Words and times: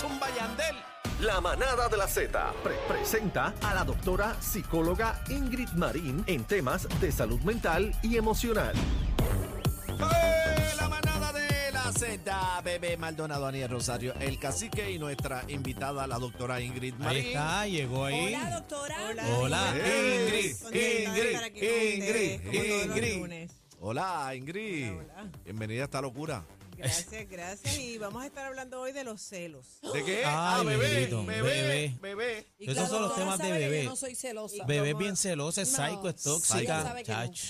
Zumba 0.00 0.26
Yandel. 0.36 0.76
La 1.20 1.40
manada 1.40 1.88
de 1.88 1.96
la 1.96 2.06
Z 2.06 2.52
pre- 2.62 2.74
presenta 2.88 3.54
a 3.62 3.72
la 3.74 3.84
doctora 3.84 4.36
psicóloga 4.40 5.22
Ingrid 5.30 5.70
Marín 5.70 6.22
en 6.26 6.44
temas 6.44 6.86
de 7.00 7.10
salud 7.10 7.40
mental 7.40 7.92
y 8.02 8.16
emocional. 8.16 8.74
¡Eh! 9.88 10.72
La 10.76 10.88
manada 10.88 11.32
de 11.32 11.72
la 11.72 11.90
Z, 11.92 12.60
bebé 12.62 12.96
Maldonado, 12.98 13.46
Aniel 13.46 13.70
Rosario, 13.70 14.12
el 14.20 14.38
cacique 14.38 14.90
y 14.90 14.98
nuestra 14.98 15.44
invitada, 15.48 16.06
la 16.06 16.18
doctora 16.18 16.60
Ingrid 16.60 16.92
Ahí 16.94 17.00
Marín. 17.00 17.26
está, 17.26 17.66
llegó 17.66 18.04
ahí. 18.04 18.34
Hola, 18.34 18.50
doctora. 18.50 18.96
Hola. 19.38 19.74
Ingrid, 19.74 20.56
Ingrid, 20.66 22.40
Ingrid. 22.52 23.50
Hola, 23.80 24.34
Ingrid. 24.34 24.90
Hola, 24.90 25.02
hola. 25.14 25.30
Bienvenida 25.44 25.82
a 25.82 25.84
esta 25.84 26.00
locura. 26.02 26.42
Gracias, 26.76 27.28
gracias. 27.28 27.78
Y 27.78 27.98
vamos 27.98 28.22
a 28.22 28.26
estar 28.26 28.46
hablando 28.46 28.80
hoy 28.80 28.92
de 28.92 29.04
los 29.04 29.20
celos. 29.22 29.78
¿De 29.92 30.04
qué? 30.04 30.18
Ay, 30.18 30.24
ah, 30.26 30.62
bebé, 30.64 30.88
bendito, 30.88 31.24
bebé, 31.24 31.42
bebé. 31.42 31.98
bebé. 32.00 32.46
Y 32.58 32.64
Esos 32.64 32.74
claro, 32.74 32.88
son 32.90 33.00
los 33.02 33.08
doctora 33.10 33.24
temas 33.24 33.38
de 33.38 33.44
sabe 33.48 33.58
que 33.60 33.64
bebé. 33.68 33.84
Yo 33.84 33.90
no 33.90 33.96
soy 33.96 34.14
celosa. 34.14 34.64
Bebé 34.66 34.90
es 34.90 34.98
bien 34.98 35.16
celosa, 35.16 35.62
es 35.62 35.72
No, 35.72 35.76
psycho, 35.78 36.08
es 36.08 36.22
tóxica. 36.22 36.82
Sabe 36.82 37.02
que 37.04 37.12
no. 37.12 37.18
Chach. 37.18 37.40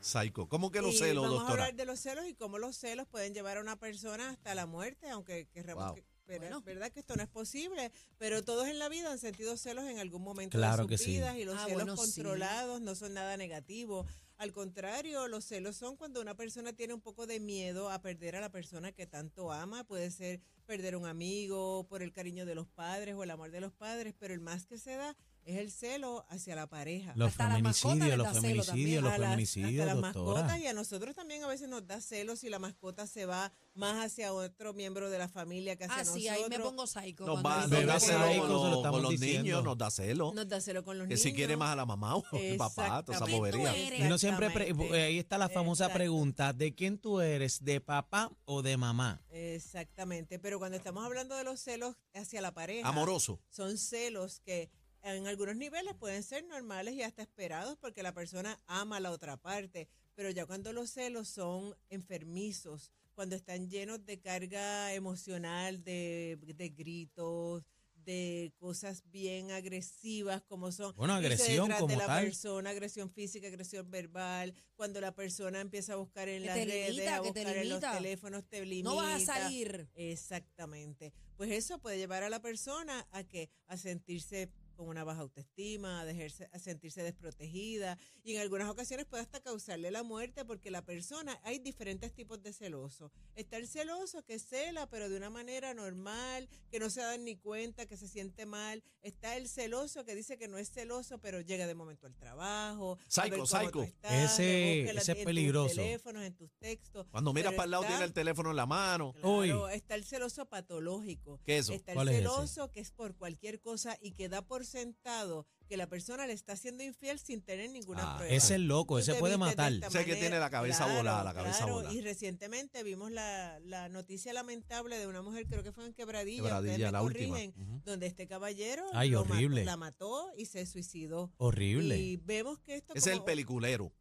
Psycho. 0.00 0.48
¿Cómo 0.48 0.70
que 0.70 0.82
los 0.82 0.94
y 0.94 0.98
celos, 0.98 1.24
vamos 1.24 1.38
a 1.38 1.42
doctora? 1.42 1.64
hablar 1.64 1.76
de 1.76 1.84
los 1.84 1.98
celos 2.00 2.26
y 2.28 2.34
cómo 2.34 2.58
los 2.58 2.76
celos 2.76 3.08
pueden 3.08 3.34
llevar 3.34 3.56
a 3.56 3.60
una 3.60 3.76
persona 3.76 4.30
hasta 4.30 4.54
la 4.54 4.66
muerte, 4.66 5.08
aunque 5.10 5.48
querramos 5.52 5.84
Wow. 5.86 5.94
que- 5.96 6.04
pero- 6.26 6.60
verdad 6.60 6.90
que 6.92 7.00
esto 7.00 7.14
no 7.16 7.22
es 7.22 7.28
posible, 7.28 7.90
pero 8.18 8.42
todos 8.44 8.66
en 8.68 8.78
la 8.80 8.88
vida 8.88 9.10
han 9.12 9.18
sentido 9.18 9.56
celos 9.56 9.84
en 9.88 9.98
algún 10.00 10.22
momento 10.22 10.58
Claro 10.58 10.82
de 10.84 10.88
que 10.90 10.98
sus 10.98 11.06
sí. 11.06 11.12
vidas 11.12 11.36
y 11.36 11.44
los 11.44 11.56
Ah, 11.56 11.64
celos 11.66 11.74
bueno, 11.84 11.96
sí. 11.96 12.02
controlados 12.02 12.80
no 12.80 12.94
son 12.96 13.14
nada 13.14 13.36
negativo. 13.36 14.06
Al 14.38 14.52
contrario, 14.52 15.28
los 15.28 15.46
celos 15.46 15.76
son 15.76 15.96
cuando 15.96 16.20
una 16.20 16.36
persona 16.36 16.74
tiene 16.74 16.92
un 16.92 17.00
poco 17.00 17.26
de 17.26 17.40
miedo 17.40 17.90
a 17.90 18.02
perder 18.02 18.36
a 18.36 18.40
la 18.40 18.52
persona 18.52 18.92
que 18.92 19.06
tanto 19.06 19.50
ama. 19.50 19.84
Puede 19.84 20.10
ser 20.10 20.42
perder 20.66 20.94
un 20.94 21.06
amigo 21.06 21.86
por 21.88 22.02
el 22.02 22.12
cariño 22.12 22.44
de 22.44 22.54
los 22.54 22.68
padres 22.68 23.14
o 23.14 23.22
el 23.22 23.30
amor 23.30 23.50
de 23.50 23.62
los 23.62 23.72
padres, 23.72 24.14
pero 24.18 24.34
el 24.34 24.40
más 24.40 24.66
que 24.66 24.76
se 24.76 24.96
da 24.96 25.16
es 25.46 25.58
el 25.58 25.70
celo 25.70 26.26
hacia 26.28 26.54
la 26.56 26.66
pareja. 26.66 27.12
Los 27.16 27.30
Hasta 27.30 27.48
feminicidios, 27.48 28.18
los 28.18 28.28
celo 28.28 28.40
feminicidios, 28.42 29.02
los 29.04 29.12
feminicidios, 29.14 29.86
hasta 29.88 30.00
las 30.00 30.12
doctora. 30.14 30.40
mascotas 30.42 30.60
y 30.60 30.66
a 30.66 30.72
nosotros 30.72 31.14
también 31.14 31.44
a 31.44 31.46
veces 31.46 31.68
nos 31.68 31.86
da 31.86 32.00
celos 32.00 32.40
si 32.40 32.48
la 32.50 32.58
mascota 32.58 33.06
se 33.06 33.26
va 33.26 33.52
más 33.74 34.04
hacia 34.04 34.32
otro 34.32 34.74
miembro 34.74 35.08
de 35.08 35.18
la 35.18 35.28
familia 35.28 35.76
que 35.76 35.84
hacia 35.84 35.98
Ah, 35.98 36.04
sí, 36.04 36.24
nosotros. 36.24 36.44
ahí 36.44 36.44
me 36.50 36.58
pongo 36.58 36.86
psycho. 36.86 37.26
Nos, 37.26 37.44
va, 37.44 37.66
da 37.68 38.00
celo 38.00 38.18
con, 38.40 38.48
lo 38.48 38.64
los- 38.64 38.76
estamos 38.76 38.90
con 38.90 39.02
los 39.02 39.10
diciendo. 39.12 39.42
niños, 39.44 39.64
nos 39.64 39.78
da 39.78 39.90
celo. 39.90 40.32
Nos 40.34 40.48
da 40.48 40.60
celo 40.60 40.82
con 40.84 40.98
los 40.98 41.04
Que 41.06 41.14
niños. 41.14 41.22
si 41.22 41.32
quiere 41.32 41.56
más 41.56 41.72
a 41.72 41.76
la 41.76 41.86
mamá 41.86 42.16
o 42.16 42.24
el 42.32 42.56
papá, 42.56 43.04
toda 43.04 43.16
esa 43.18 43.26
bobería. 43.26 43.72
Uno 44.04 44.18
siempre, 44.18 44.48
eh, 44.58 45.02
ahí 45.04 45.18
está 45.18 45.38
la 45.38 45.48
famosa 45.48 45.92
pregunta, 45.92 46.52
¿de 46.52 46.74
quién 46.74 46.98
tú 46.98 47.20
eres? 47.20 47.62
¿De 47.64 47.80
papá 47.80 48.32
o 48.46 48.62
de 48.62 48.76
mamá? 48.76 49.22
Exactamente, 49.30 50.38
pero 50.38 50.58
cuando 50.58 50.76
estamos 50.76 51.04
hablando 51.04 51.36
de 51.36 51.44
los 51.44 51.60
celos 51.60 51.94
hacia 52.14 52.40
la 52.40 52.52
pareja, 52.52 52.88
Amoroso. 52.88 53.40
son 53.48 53.78
celos 53.78 54.40
que 54.40 54.70
en 55.14 55.26
algunos 55.26 55.56
niveles 55.56 55.94
pueden 55.94 56.22
ser 56.22 56.44
normales 56.46 56.94
y 56.94 57.02
hasta 57.02 57.22
esperados 57.22 57.78
porque 57.78 58.02
la 58.02 58.12
persona 58.12 58.60
ama 58.66 58.96
a 58.96 59.00
la 59.00 59.12
otra 59.12 59.36
parte, 59.36 59.88
pero 60.14 60.30
ya 60.30 60.46
cuando 60.46 60.72
los 60.72 60.90
celos 60.90 61.28
son 61.28 61.76
enfermizos, 61.90 62.90
cuando 63.14 63.36
están 63.36 63.68
llenos 63.70 64.04
de 64.04 64.20
carga 64.20 64.92
emocional, 64.94 65.82
de, 65.84 66.38
de 66.56 66.68
gritos, 66.70 67.64
de 67.94 68.52
cosas 68.58 69.02
bien 69.10 69.50
agresivas 69.50 70.40
como 70.42 70.70
son 70.70 70.94
Bueno, 70.96 71.14
agresión 71.14 71.70
como 71.72 71.86
de 71.88 71.96
la 71.96 72.06
tal. 72.06 72.24
persona, 72.24 72.70
agresión 72.70 73.10
física, 73.10 73.48
agresión 73.48 73.90
verbal, 73.90 74.54
cuando 74.76 75.00
la 75.00 75.12
persona 75.14 75.60
empieza 75.60 75.94
a 75.94 75.96
buscar 75.96 76.28
en 76.28 76.42
Que 76.42 76.46
las 76.46 76.56
redes, 76.56 76.90
limita, 76.90 77.16
a 77.16 77.22
te 77.22 77.28
buscar 77.28 77.56
en 77.56 77.68
los 77.68 77.80
teléfonos, 77.80 78.44
te 78.48 78.64
limita. 78.64 78.90
No 78.90 78.96
vas 78.96 79.22
a 79.22 79.34
salir. 79.40 79.88
Exactamente. 79.94 81.12
Pues 81.36 81.50
eso 81.50 81.78
puede 81.80 81.98
llevar 81.98 82.22
a 82.22 82.28
la 82.30 82.40
persona 82.40 83.06
a 83.10 83.24
que 83.24 83.50
a 83.66 83.76
sentirse 83.76 84.50
con 84.76 84.88
una 84.88 85.02
baja 85.04 85.22
autoestima, 85.22 86.00
a, 86.00 86.04
dejarse, 86.04 86.48
a 86.52 86.58
sentirse 86.58 87.02
desprotegida 87.02 87.98
y 88.22 88.34
en 88.34 88.40
algunas 88.42 88.68
ocasiones 88.68 89.06
puede 89.06 89.22
hasta 89.22 89.40
causarle 89.40 89.90
la 89.90 90.02
muerte 90.02 90.44
porque 90.44 90.70
la 90.70 90.82
persona, 90.84 91.40
hay 91.42 91.58
diferentes 91.58 92.12
tipos 92.12 92.42
de 92.42 92.52
celoso. 92.52 93.10
Está 93.34 93.56
el 93.56 93.66
celoso 93.66 94.24
que 94.24 94.38
cela 94.38 94.88
pero 94.88 95.08
de 95.08 95.16
una 95.16 95.30
manera 95.30 95.74
normal, 95.74 96.48
que 96.70 96.78
no 96.78 96.90
se 96.90 97.00
da 97.00 97.16
ni 97.16 97.36
cuenta, 97.36 97.86
que 97.86 97.96
se 97.96 98.06
siente 98.08 98.46
mal. 98.46 98.82
Está 99.02 99.36
el 99.36 99.48
celoso 99.48 100.04
que 100.04 100.14
dice 100.14 100.36
que 100.38 100.48
no 100.48 100.58
es 100.58 100.70
celoso 100.70 101.18
pero 101.18 101.40
llega 101.40 101.66
de 101.66 101.74
momento 101.74 102.06
al 102.06 102.14
trabajo. 102.16 102.98
Psycho, 103.08 103.46
psycho. 103.46 103.82
estás, 103.82 104.32
Ese- 104.34 104.80
en 104.82 104.88
ese 104.98 105.12
es 105.12 105.18
en 105.18 105.24
peligroso. 105.24 105.68
tus 105.68 105.76
teléfonos, 105.76 106.22
en 106.24 106.34
tus 106.34 106.52
textos. 106.58 107.06
Cuando 107.10 107.32
miras 107.32 107.54
para 107.54 107.64
el 107.64 107.70
lado 107.70 107.82
está- 107.84 107.94
tiene 107.94 108.04
el 108.04 108.12
teléfono 108.12 108.50
en 108.50 108.56
la 108.56 108.66
mano. 108.66 109.12
Claro, 109.14 109.38
Uy. 109.38 109.52
está 109.72 109.94
el 109.94 110.04
celoso 110.04 110.44
patológico. 110.46 111.40
¿Qué 111.44 111.58
es 111.58 111.66
eso? 111.66 111.72
Está 111.72 111.92
el 111.92 111.96
¿Cuál 111.96 112.08
es 112.10 112.16
celoso 112.16 112.70
que 112.70 112.80
es 112.80 112.90
por 112.90 113.14
cualquier 113.16 113.60
cosa 113.60 113.96
y 114.02 114.12
que 114.12 114.28
da 114.28 114.42
por 114.42 114.65
sentado 114.66 115.46
que 115.68 115.76
la 115.76 115.88
persona 115.88 116.26
le 116.28 116.32
está 116.32 116.52
haciendo 116.52 116.84
infiel 116.84 117.18
sin 117.18 117.42
tener 117.42 117.70
ninguna 117.70 118.14
Ah, 118.14 118.16
prueba. 118.18 118.32
Ese 118.34 118.54
es 118.54 118.60
loco, 118.60 119.00
ese 119.00 119.14
puede 119.14 119.36
matar. 119.36 119.72
Ese 119.72 120.04
que 120.04 120.14
tiene 120.14 120.38
la 120.38 120.48
cabeza 120.48 120.84
Claro, 120.84 120.98
volada, 120.98 121.24
la 121.24 121.34
cabeza 121.34 121.58
claro, 121.58 121.72
volada. 121.74 121.92
Y 121.94 122.00
recientemente 122.02 122.84
vimos 122.84 123.10
la, 123.10 123.58
la 123.64 123.88
noticia 123.88 124.32
lamentable 124.32 124.96
de 124.96 125.08
una 125.08 125.22
mujer, 125.22 125.46
creo 125.48 125.64
que 125.64 125.72
fue 125.72 125.84
en 125.86 125.92
Quebradilla, 125.92 126.42
Quebradilla, 126.42 126.72
ustedes 126.72 126.86
me 126.88 126.92
la 126.92 127.02
última. 127.02 127.28
corrigen, 127.30 127.82
donde 127.84 128.06
este 128.06 128.28
caballero 128.28 128.84
Ay, 128.92 129.10
lo 129.10 129.24
mató- 129.24 129.32
horrible. 129.34 129.64
la 129.64 129.76
mató 129.76 130.30
y 130.36 130.46
se 130.46 130.66
suicidó. 130.66 131.32
Horrible. 131.38 131.98
Y 131.98 132.16
vemos 132.18 132.60
que 132.60 132.76
esto 132.76 132.92
es 132.94 133.06
el 133.08 133.24
peliculero. 133.24 133.92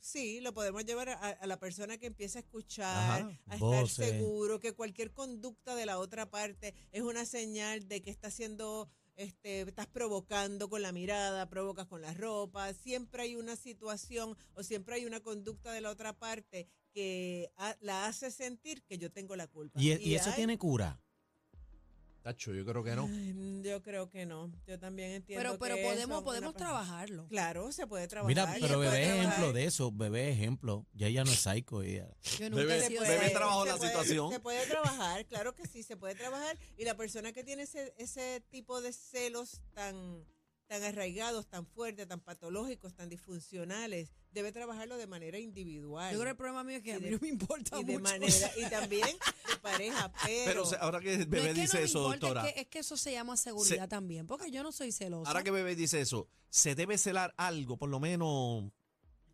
Sí, 0.00 0.40
lo 0.40 0.54
podemos 0.54 0.84
llevar 0.84 1.08
a, 1.08 1.14
a 1.14 1.46
la 1.46 1.58
persona 1.58 1.98
que 1.98 2.06
empieza 2.06 2.38
a 2.38 2.42
escuchar, 2.42 3.22
Ajá, 3.22 3.28
a 3.46 3.54
estar 3.54 3.58
voces. 3.58 4.10
seguro 4.10 4.60
que 4.60 4.72
cualquier 4.72 5.12
conducta 5.12 5.74
de 5.74 5.86
la 5.86 5.98
otra 5.98 6.30
parte 6.30 6.74
es 6.92 7.02
una 7.02 7.24
señal 7.24 7.88
de 7.88 8.00
que 8.00 8.10
está 8.10 8.28
haciendo, 8.28 8.88
este, 9.18 9.62
estás 9.62 9.86
provocando 9.88 10.70
con 10.70 10.80
la 10.80 10.92
mirada, 10.92 11.48
provocas 11.50 11.86
con 11.86 12.00
la 12.00 12.14
ropa, 12.14 12.72
siempre 12.72 13.22
hay 13.24 13.36
una 13.36 13.56
situación 13.56 14.36
o 14.54 14.62
siempre 14.62 14.94
hay 14.94 15.04
una 15.06 15.20
conducta 15.20 15.72
de 15.72 15.80
la 15.80 15.90
otra 15.90 16.12
parte 16.18 16.68
que 16.94 17.50
la 17.80 18.06
hace 18.06 18.30
sentir 18.30 18.82
que 18.84 18.96
yo 18.96 19.10
tengo 19.12 19.36
la 19.36 19.46
culpa. 19.48 19.78
¿Y, 19.80 19.92
y 19.96 20.14
eso 20.14 20.30
hay- 20.30 20.36
tiene 20.36 20.56
cura? 20.56 21.00
Tacho, 22.28 22.52
yo 22.52 22.64
creo 22.66 22.84
que 22.84 22.94
no. 22.94 23.06
Ay, 23.06 23.62
Yo 23.64 23.82
creo 23.82 24.10
que 24.10 24.26
no, 24.26 24.52
yo 24.66 24.78
también 24.78 25.12
entiendo 25.12 25.42
Pero, 25.42 25.58
pero 25.58 25.76
que 25.76 25.82
podemos, 25.82 26.22
podemos 26.22 26.54
trabajarlo. 26.54 27.26
Claro, 27.28 27.72
se 27.72 27.86
puede 27.86 28.06
trabajar. 28.06 28.28
Mira, 28.28 28.54
pero 28.60 28.78
bebé 28.78 29.00
es 29.02 29.08
trabajar. 29.08 29.26
ejemplo 29.32 29.52
de 29.54 29.64
eso, 29.64 29.90
bebé 29.92 30.28
es 30.30 30.36
ejemplo. 30.36 30.86
Ya 30.92 31.06
ella 31.06 31.24
no 31.24 31.30
es 31.30 31.38
psycho, 31.40 31.82
ella. 31.82 32.10
Yo 32.38 32.50
nunca 32.50 32.64
Bebé- 32.64 33.00
bebé 33.00 33.30
trabajó 33.30 33.64
la 33.64 33.76
puede- 33.78 33.88
situación. 33.90 34.30
Se 34.30 34.40
puede 34.40 34.66
trabajar, 34.66 35.24
claro 35.26 35.54
que 35.54 35.66
sí, 35.66 35.82
se 35.82 35.96
puede 35.96 36.14
trabajar. 36.16 36.58
Y 36.76 36.84
la 36.84 36.96
persona 36.98 37.32
que 37.32 37.42
tiene 37.44 37.62
ese, 37.62 37.94
ese 37.96 38.42
tipo 38.50 38.82
de 38.82 38.92
celos 38.92 39.62
tan, 39.72 40.22
tan 40.68 40.84
arraigados, 40.84 41.48
tan 41.48 41.66
fuertes, 41.66 42.06
tan 42.06 42.20
patológicos, 42.20 42.94
tan 42.94 43.08
disfuncionales, 43.08 44.12
debe 44.30 44.52
trabajarlo 44.52 44.96
de 44.98 45.06
manera 45.06 45.38
individual. 45.38 46.12
Yo 46.12 46.18
creo 46.20 46.24
que 46.26 46.30
el 46.30 46.36
problema 46.36 46.62
mío 46.62 46.76
es 46.76 46.82
que 46.82 46.90
Y 46.90 46.92
a 46.92 46.98
mí 47.00 47.06
de- 47.06 47.10
no 47.12 47.18
me 47.20 47.28
importa 47.28 47.80
y 47.80 47.84
de 47.84 47.92
mucho. 47.98 48.02
manera, 48.04 48.52
y 48.56 48.62
también 48.70 49.08
de 49.48 49.56
pareja, 49.62 50.12
pero, 50.24 50.44
Pero 50.44 50.62
o 50.62 50.66
sea, 50.66 50.78
ahora 50.80 51.00
que 51.00 51.16
No 51.16 51.22
es 51.22 51.28
Bebé 51.30 51.54
que 51.54 51.60
dice 51.62 51.74
no 51.74 51.80
me 51.80 51.84
eso, 51.86 51.98
importa, 51.98 52.18
doctora. 52.26 52.46
Es 52.48 52.54
que, 52.54 52.60
es 52.60 52.66
que 52.68 52.78
eso 52.80 52.96
se 52.96 53.12
llama 53.12 53.36
seguridad 53.36 53.88
también, 53.88 54.26
porque 54.26 54.50
yo 54.50 54.62
no 54.62 54.70
soy 54.70 54.92
celosa. 54.92 55.28
Ahora 55.30 55.42
que 55.42 55.50
Bebé 55.50 55.74
dice 55.74 56.00
eso, 56.00 56.28
¿se 56.50 56.74
debe 56.74 56.98
celar 56.98 57.34
algo? 57.38 57.76
Por 57.78 57.88
lo 57.88 57.98
menos. 57.98 58.70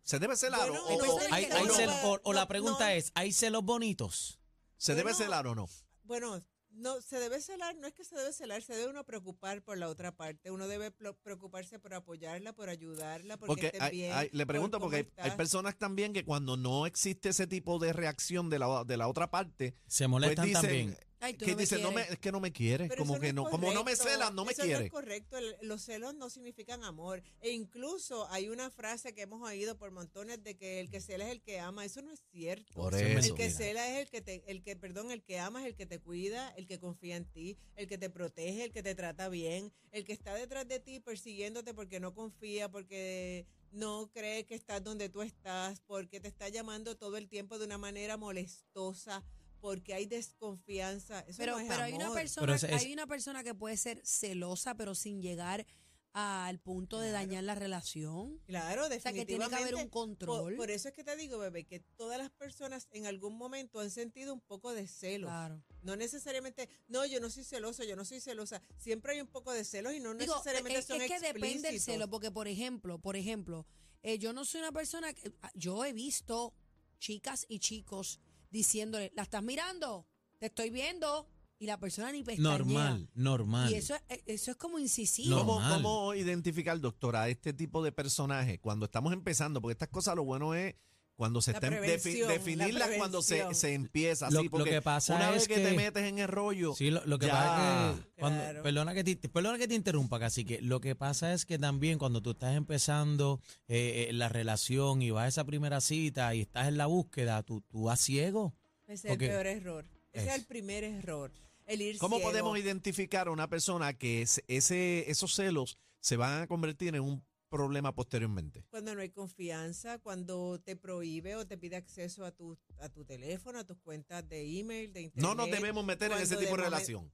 ¿Se 0.03 0.19
debe 0.19 0.37
celar 0.37 0.69
Bueno, 0.69 0.83
o, 0.85 0.89
hay 0.89 1.09
o- 1.09 1.33
Hay- 1.33 1.45
que 1.47 1.53
hay 1.53 1.65
no, 1.65 1.73
cel- 1.73 1.87
no, 1.87 2.11
o, 2.13 2.19
o 2.23 2.33
la 2.33 2.41
no, 2.41 2.47
pregunta 2.47 2.85
no. 2.85 2.91
es, 2.91 3.11
¿hay 3.15 3.33
celos 3.33 3.63
bonitos? 3.63 4.39
se 4.77 4.93
debe 4.95 5.13
celar 5.13 5.47
o 5.47 5.55
no? 5.55 5.67
bueno, 6.03 6.39
no 6.75 7.01
se 7.01 7.17
debe 7.19 7.41
celar, 7.41 7.75
no 7.75 7.87
es 7.87 7.93
que 7.93 8.03
se 8.03 8.15
debe 8.15 8.31
celar, 8.33 8.61
se 8.61 8.73
debe 8.75 8.89
uno 8.89 9.05
preocupar 9.05 9.61
por 9.63 9.77
la 9.77 9.87
otra 9.89 10.15
parte, 10.15 10.51
uno 10.51 10.67
debe 10.67 10.91
preocuparse 10.91 11.79
por 11.79 11.93
apoyarla, 11.93 12.53
por 12.53 12.69
ayudarla, 12.69 13.37
porque, 13.37 13.47
Porque 13.47 13.65
esté 13.67 13.81
hay- 13.81 13.91
bien. 13.91 14.13
hay- 14.13 14.29
le 14.31 14.45
pregunto 14.45 14.79
porque 14.79 15.09
hay, 15.17 15.31
personas 15.31 15.77
también 15.77 16.13
que 16.13 16.23
cuando 16.25 16.57
no 16.57 16.85
existe 16.85 17.29
ese 17.29 17.47
tipo 17.47 17.79
de 17.79 17.93
reacción 17.93 18.49
de 18.49 18.59
la, 18.59 18.83
de 18.83 18.97
la 18.97 19.07
otra 19.07 19.29
parte, 19.31 19.75
Se 19.87 20.03
pues 20.05 20.09
molestan 20.09 20.45
dicen, 20.45 20.61
también. 20.61 20.97
Ay, 21.25 21.33
tú 21.33 21.45
que 21.45 21.51
no 21.51 21.57
me 21.57 21.63
dicen, 21.63 21.81
no 21.81 21.91
me, 21.91 22.01
es 22.01 22.19
que 22.19 22.31
no 22.31 22.39
me 22.39 22.51
quiere, 22.51 22.87
Pero 22.87 23.03
como 23.03 23.19
que 23.19 23.33
no, 23.33 23.43
como 23.49 23.71
no 23.73 23.83
me 23.83 23.95
celas, 23.95 24.33
no 24.33 24.45
me 24.45 24.51
eso 24.51 24.63
quiere. 24.63 24.79
No 24.79 24.85
es 24.85 24.91
correcto, 24.91 25.37
El- 25.37 25.55
los 25.61 25.81
celos 25.83 26.13
no 26.15 26.29
significan 26.29 26.83
amor. 26.83 27.23
E 27.41 27.51
incluso 27.51 28.29
hay 28.31 28.49
una 28.49 28.69
frase 28.71 29.13
que 29.13 29.23
hemos 29.23 29.41
oído 29.41 29.77
por 29.77 29.91
montones 29.91 30.43
de 30.43 30.55
que 30.55 30.79
el 30.79 30.89
que 30.89 31.01
cela 31.01 31.25
es 31.25 31.31
el 31.31 31.41
que 31.41 31.59
ama. 31.59 31.83
Eso 31.85 32.01
no 32.01 32.11
es 32.11 32.21
cierto. 32.31 32.73
Por 32.73 32.93
Eso. 32.93 33.03
El 33.03 33.09
que 33.09 33.21
mentira. 33.43 33.49
cela 33.49 33.89
es 33.89 34.03
el 34.03 34.09
que 34.09 34.21
te, 34.21 34.43
el 34.47 34.61
que, 34.63 34.75
perdón, 34.75 35.11
el 35.11 35.23
que 35.23 35.39
ama 35.39 35.61
es 35.61 35.67
el 35.67 35.75
que 35.75 35.85
te 35.85 35.99
cuida, 35.99 36.49
el 36.57 36.67
que 36.67 36.79
confía 36.79 37.15
en 37.15 37.25
ti, 37.25 37.57
el 37.75 37.87
que 37.87 37.97
te 37.97 38.09
protege, 38.09 38.63
el 38.63 38.71
que 38.71 38.83
te 38.83 38.95
trata 38.95 39.29
bien, 39.29 39.73
el 39.91 40.05
que 40.05 40.13
está 40.13 40.33
detrás 40.35 40.67
de 40.67 40.79
ti 40.79 40.99
persiguiéndote 40.99 41.73
porque 41.73 41.99
no 41.99 42.13
confía, 42.13 42.69
porque 42.69 43.47
no 43.71 44.09
cree 44.13 44.45
que 44.45 44.55
estás 44.55 44.83
donde 44.83 45.09
tú 45.09 45.21
estás, 45.21 45.81
porque 45.81 46.19
te 46.19 46.27
está 46.29 46.47
llamando 46.49 46.95
todo 46.95 47.17
el 47.17 47.27
tiempo 47.27 47.57
de 47.59 47.65
una 47.65 47.77
manera 47.77 48.15
molestosa, 48.15 49.23
porque 49.65 49.95
hay 49.95 50.05
desconfianza. 50.05 51.21
Eso 51.21 51.39
Pero, 51.39 51.53
no 51.53 51.59
es 51.59 51.67
pero 51.67 51.81
hay 51.81 51.93
una 51.93 52.13
persona, 52.13 52.55
hay 52.71 52.93
una 52.93 53.07
persona 53.07 53.43
que 53.43 53.55
puede 53.55 53.77
ser 53.77 53.99
celosa, 54.05 54.75
pero 54.75 54.93
sin 54.93 55.23
llegar 55.23 55.65
al 56.13 56.59
punto 56.59 56.99
de 56.99 57.09
dañar 57.09 57.43
la 57.43 57.55
relación. 57.55 58.37
Claro, 58.45 58.85
O 58.85 58.99
sea, 58.99 59.11
que 59.11 59.25
tiene 59.25 59.49
que 59.49 59.55
haber 59.55 59.73
un 59.73 59.85
definitivamente. 59.85 59.89
control. 59.89 60.53
Por, 60.53 60.55
por 60.57 60.69
eso 60.69 60.89
es 60.89 60.93
que 60.93 61.03
te 61.03 61.15
digo, 61.17 61.39
bebé, 61.39 61.65
que 61.65 61.79
todas 61.79 62.19
las 62.19 62.29
personas 62.29 62.87
en 62.91 63.07
algún 63.07 63.35
momento 63.39 63.79
han 63.79 63.89
sentido 63.89 64.35
un 64.35 64.39
poco 64.39 64.71
de 64.71 64.87
celos. 64.87 65.31
Claro. 65.31 65.63
No 65.81 65.95
necesariamente, 65.95 66.69
no, 66.87 67.03
yo 67.07 67.19
no 67.19 67.31
soy 67.31 67.43
celoso, 67.43 67.83
yo 67.83 67.95
no 67.95 68.05
soy 68.05 68.19
celosa. 68.19 68.61
Siempre 68.77 69.13
hay 69.13 69.21
un 69.21 69.27
poco 69.27 69.51
de 69.51 69.65
celos 69.65 69.95
y 69.95 69.99
no 69.99 70.13
Digo, 70.13 70.35
necesariamente 70.35 70.77
es, 70.77 70.85
son 70.85 71.01
es 71.01 71.07
que 71.09 71.19
depende 71.19 71.71
del 71.71 71.81
celo, 71.81 72.07
porque 72.07 72.29
por 72.29 72.47
ejemplo, 72.47 72.99
por 72.99 73.15
ejemplo, 73.15 73.65
eh, 74.03 74.19
yo 74.19 74.31
no 74.31 74.45
soy 74.45 74.59
una 74.59 74.71
persona 74.71 75.11
que 75.11 75.33
ah, 75.41 75.49
yo 75.55 75.83
he 75.85 75.91
visto 75.91 76.53
chicas 76.99 77.47
y 77.49 77.57
chicos 77.57 78.19
diciéndole, 78.51 79.11
¿la 79.15 79.23
estás 79.23 79.43
mirando? 79.43 80.07
Te 80.39 80.47
estoy 80.47 80.69
viendo 80.69 81.27
y 81.57 81.65
la 81.67 81.79
persona 81.79 82.11
ni 82.11 82.23
pestañea. 82.23 82.57
Normal, 82.57 83.09
normal. 83.13 83.71
Y 83.71 83.75
eso, 83.75 83.95
es- 84.09 84.21
eso 84.25 84.51
es 84.51 84.57
como 84.57 84.77
incisivo. 84.79 85.37
¿Cómo, 85.37 85.61
cómo 85.69 86.13
identificar, 86.13 86.79
doctora, 86.79 87.29
este 87.29 87.53
tipo 87.53 87.81
de 87.83 87.91
personajes 87.91 88.59
cuando 88.59 88.85
estamos 88.85 89.13
empezando? 89.13 89.61
Porque 89.61 89.73
estas 89.73 89.89
cosas 89.89 90.15
lo 90.15 90.23
bueno 90.25 90.53
es 90.53 90.75
cuando 91.15 91.41
se 91.41 91.51
La 91.53 91.57
está 91.59 91.67
defi- 91.69 91.79
prevención, 91.79 92.27
la 92.27 92.33
definirlas 92.33 92.89
cuando 92.97 93.21
se, 93.21 93.53
se 93.55 93.73
empieza 93.73 94.29
Lo- 94.29 94.39
así. 94.39 94.45
lo 94.45 94.51
Porque 94.51 94.69
que 94.69 94.81
pasa 94.81 95.15
una 95.15 95.29
vez 95.31 95.43
es 95.43 95.47
que, 95.47 95.55
te 95.59 95.71
metes 95.73 96.03
en 96.03 96.19
el 96.19 96.27
rollo, 96.27 96.73
Sí, 96.75 96.91
lo, 96.91 97.05
lo 97.05 97.17
que 97.17 97.27
Ya. 97.27 97.31
pasa 97.31 97.91
es 97.91 97.95
que, 98.05 98.19
cuando- 98.19 98.39
Claro. 98.41 98.63
perdona, 98.63 98.93
que 98.93 99.03
te, 99.03 99.29
perdona 99.29 99.57
que 99.57 99.67
te 99.67 99.75
interrumpa, 99.75 100.19
casi 100.19 100.43
que 100.43 100.61
lo 100.61 100.81
que 100.81 100.95
pasa 100.95 101.33
es 101.33 101.45
que 101.45 101.57
también 101.57 101.97
cuando 101.99 102.21
tú 102.21 102.31
estás 102.31 102.55
empezando 102.55 103.39
eh, 103.67 104.07
eh, 104.09 104.13
la 104.13 104.27
relación 104.29 105.01
y 105.01 105.11
vas 105.11 105.23
a 105.23 105.27
esa 105.29 105.43
primera 105.45 105.79
cita 105.81 106.35
y 106.35 106.41
estás 106.41 106.67
en 106.67 106.77
la 106.77 106.85
búsqueda, 106.87 107.41
tú, 107.43 107.61
tú 107.61 107.83
vas 107.85 108.01
ciego. 108.01 108.53
Ese 108.87 109.07
es 109.07 109.13
el 109.13 109.17
peor 109.17 109.47
error. 109.47 109.85
Ese 110.13 110.27
es 110.27 110.33
Es. 110.33 110.39
el 110.41 110.45
primer 110.45 110.83
error. 110.83 111.31
El 111.65 111.81
ir 111.81 111.97
¿cómo 111.97 112.17
ciego. 112.17 112.29
podemos 112.29 112.59
identificar 112.59 113.27
a 113.27 113.31
una 113.31 113.47
persona 113.49 113.93
que 113.93 114.21
es- 114.21 114.43
ese, 114.47 115.09
esos 115.09 115.33
celos 115.33 115.77
se 115.99 116.17
van 116.17 116.43
a 116.43 116.47
convertir 116.47 116.93
en 116.95 117.01
un 117.01 117.23
problema 117.55 117.93
posteriormente? 117.93 118.65
Cuando 118.69 118.93
no 118.93 119.01
hay 119.01 119.09
confianza, 119.09 119.99
cuando 119.99 120.59
te 120.59 120.75
prohíbe 120.75 121.35
o 121.35 121.47
te 121.47 121.57
pide 121.57 121.77
acceso 121.77 122.25
a 122.25 122.31
tu, 122.31 122.57
a 122.79 122.89
tu 122.89 123.05
teléfono, 123.05 123.59
a 123.59 123.63
tus 123.63 123.77
cuentas 123.77 124.27
de 124.27 124.59
email, 124.59 124.91
de 124.91 125.01
internet. 125.03 125.23
No 125.23 125.35
nos 125.35 125.49
debemos 125.49 125.85
meter 125.85 126.11
en 126.11 126.17
ese 126.17 126.35
tipo 126.35 126.57
de 126.57 126.63
relación. 126.63 127.11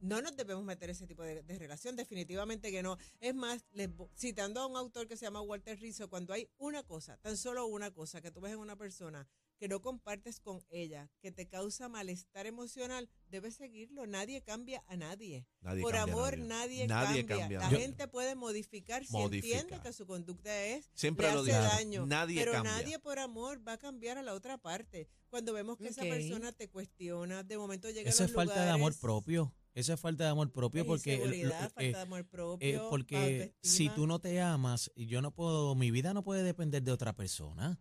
No 0.00 0.22
nos 0.22 0.36
debemos 0.36 0.64
meter 0.64 0.88
en 0.88 0.96
ese 0.96 1.06
tipo 1.06 1.22
de, 1.22 1.42
de 1.42 1.58
relación, 1.58 1.96
definitivamente 1.96 2.70
que 2.70 2.82
no. 2.82 2.96
Es 3.20 3.34
más, 3.34 3.66
les 3.72 3.90
citando 4.16 4.60
a 4.60 4.66
un 4.66 4.76
autor 4.76 5.06
que 5.06 5.16
se 5.16 5.26
llama 5.26 5.42
Walter 5.42 5.78
Rizzo, 5.78 6.08
cuando 6.08 6.32
hay 6.32 6.48
una 6.58 6.82
cosa, 6.82 7.18
tan 7.18 7.36
solo 7.36 7.66
una 7.66 7.92
cosa 7.92 8.20
que 8.20 8.30
tú 8.30 8.40
ves 8.40 8.52
en 8.52 8.58
una 8.58 8.76
persona 8.76 9.28
que 9.58 9.68
no 9.68 9.80
compartes 9.82 10.40
con 10.40 10.62
ella, 10.70 11.10
que 11.20 11.32
te 11.32 11.48
causa 11.48 11.88
malestar 11.88 12.46
emocional, 12.46 13.08
debes 13.28 13.56
seguirlo. 13.56 14.06
Nadie 14.06 14.42
cambia 14.42 14.82
a 14.86 14.96
nadie. 14.96 15.46
Nadie 15.60 15.82
Por 15.82 15.92
cambia 15.94 16.14
a 16.14 16.16
amor, 16.16 16.38
nadie. 16.38 16.86
nadie, 16.86 16.86
Nadie 16.86 17.26
cambia. 17.26 17.58
La 17.58 17.64
nadie. 17.70 17.78
gente 17.78 18.08
puede 18.08 18.34
modificar 18.34 19.04
si 19.04 19.12
Modifica. 19.12 19.58
entiende 19.58 19.82
que 19.82 19.92
su 19.92 20.06
conducta 20.06 20.64
es 20.64 20.88
Siempre 20.94 21.26
le 21.28 21.32
lo 21.34 21.40
hace 21.40 21.50
digo. 21.52 21.62
daño. 21.64 22.06
Nadie 22.06 22.38
pero 22.40 22.52
cambia. 22.52 22.72
nadie 22.72 22.98
por 22.98 23.18
amor 23.18 23.66
va 23.66 23.72
a 23.74 23.78
cambiar 23.78 24.16
a 24.18 24.22
la 24.22 24.34
otra 24.34 24.58
parte. 24.58 25.08
Cuando 25.28 25.52
vemos 25.52 25.76
que 25.76 25.88
esa 25.88 26.02
persona 26.02 26.52
te 26.52 26.68
cuestiona, 26.70 27.42
de 27.42 27.58
momento 27.58 27.90
llega 27.90 28.08
Eso 28.08 28.22
a 28.22 28.26
es 28.26 28.32
los 28.32 28.36
falta 28.36 28.64
de 28.64 28.70
amor 28.70 28.94
propio. 28.98 29.52
Eso 29.74 29.92
es 29.92 30.00
falta 30.00 30.24
de 30.24 30.30
amor 30.30 30.50
propio 30.50 30.80
es 30.82 30.86
porque... 30.88 31.14
eh, 31.14 31.48
falta 31.50 31.80
de 31.82 31.94
amor 32.00 32.24
propio, 32.26 32.68
eh, 32.68 32.80
porque 32.90 33.54
si 33.62 33.88
tú 33.90 34.06
no 34.08 34.18
te 34.18 34.40
amas, 34.40 34.90
yo 34.96 35.22
no 35.22 35.30
puedo, 35.32 35.74
mi 35.76 35.90
vida 35.92 36.14
no 36.14 36.24
puede 36.24 36.42
depender 36.42 36.82
de 36.82 36.90
otra 36.90 37.12
persona. 37.14 37.78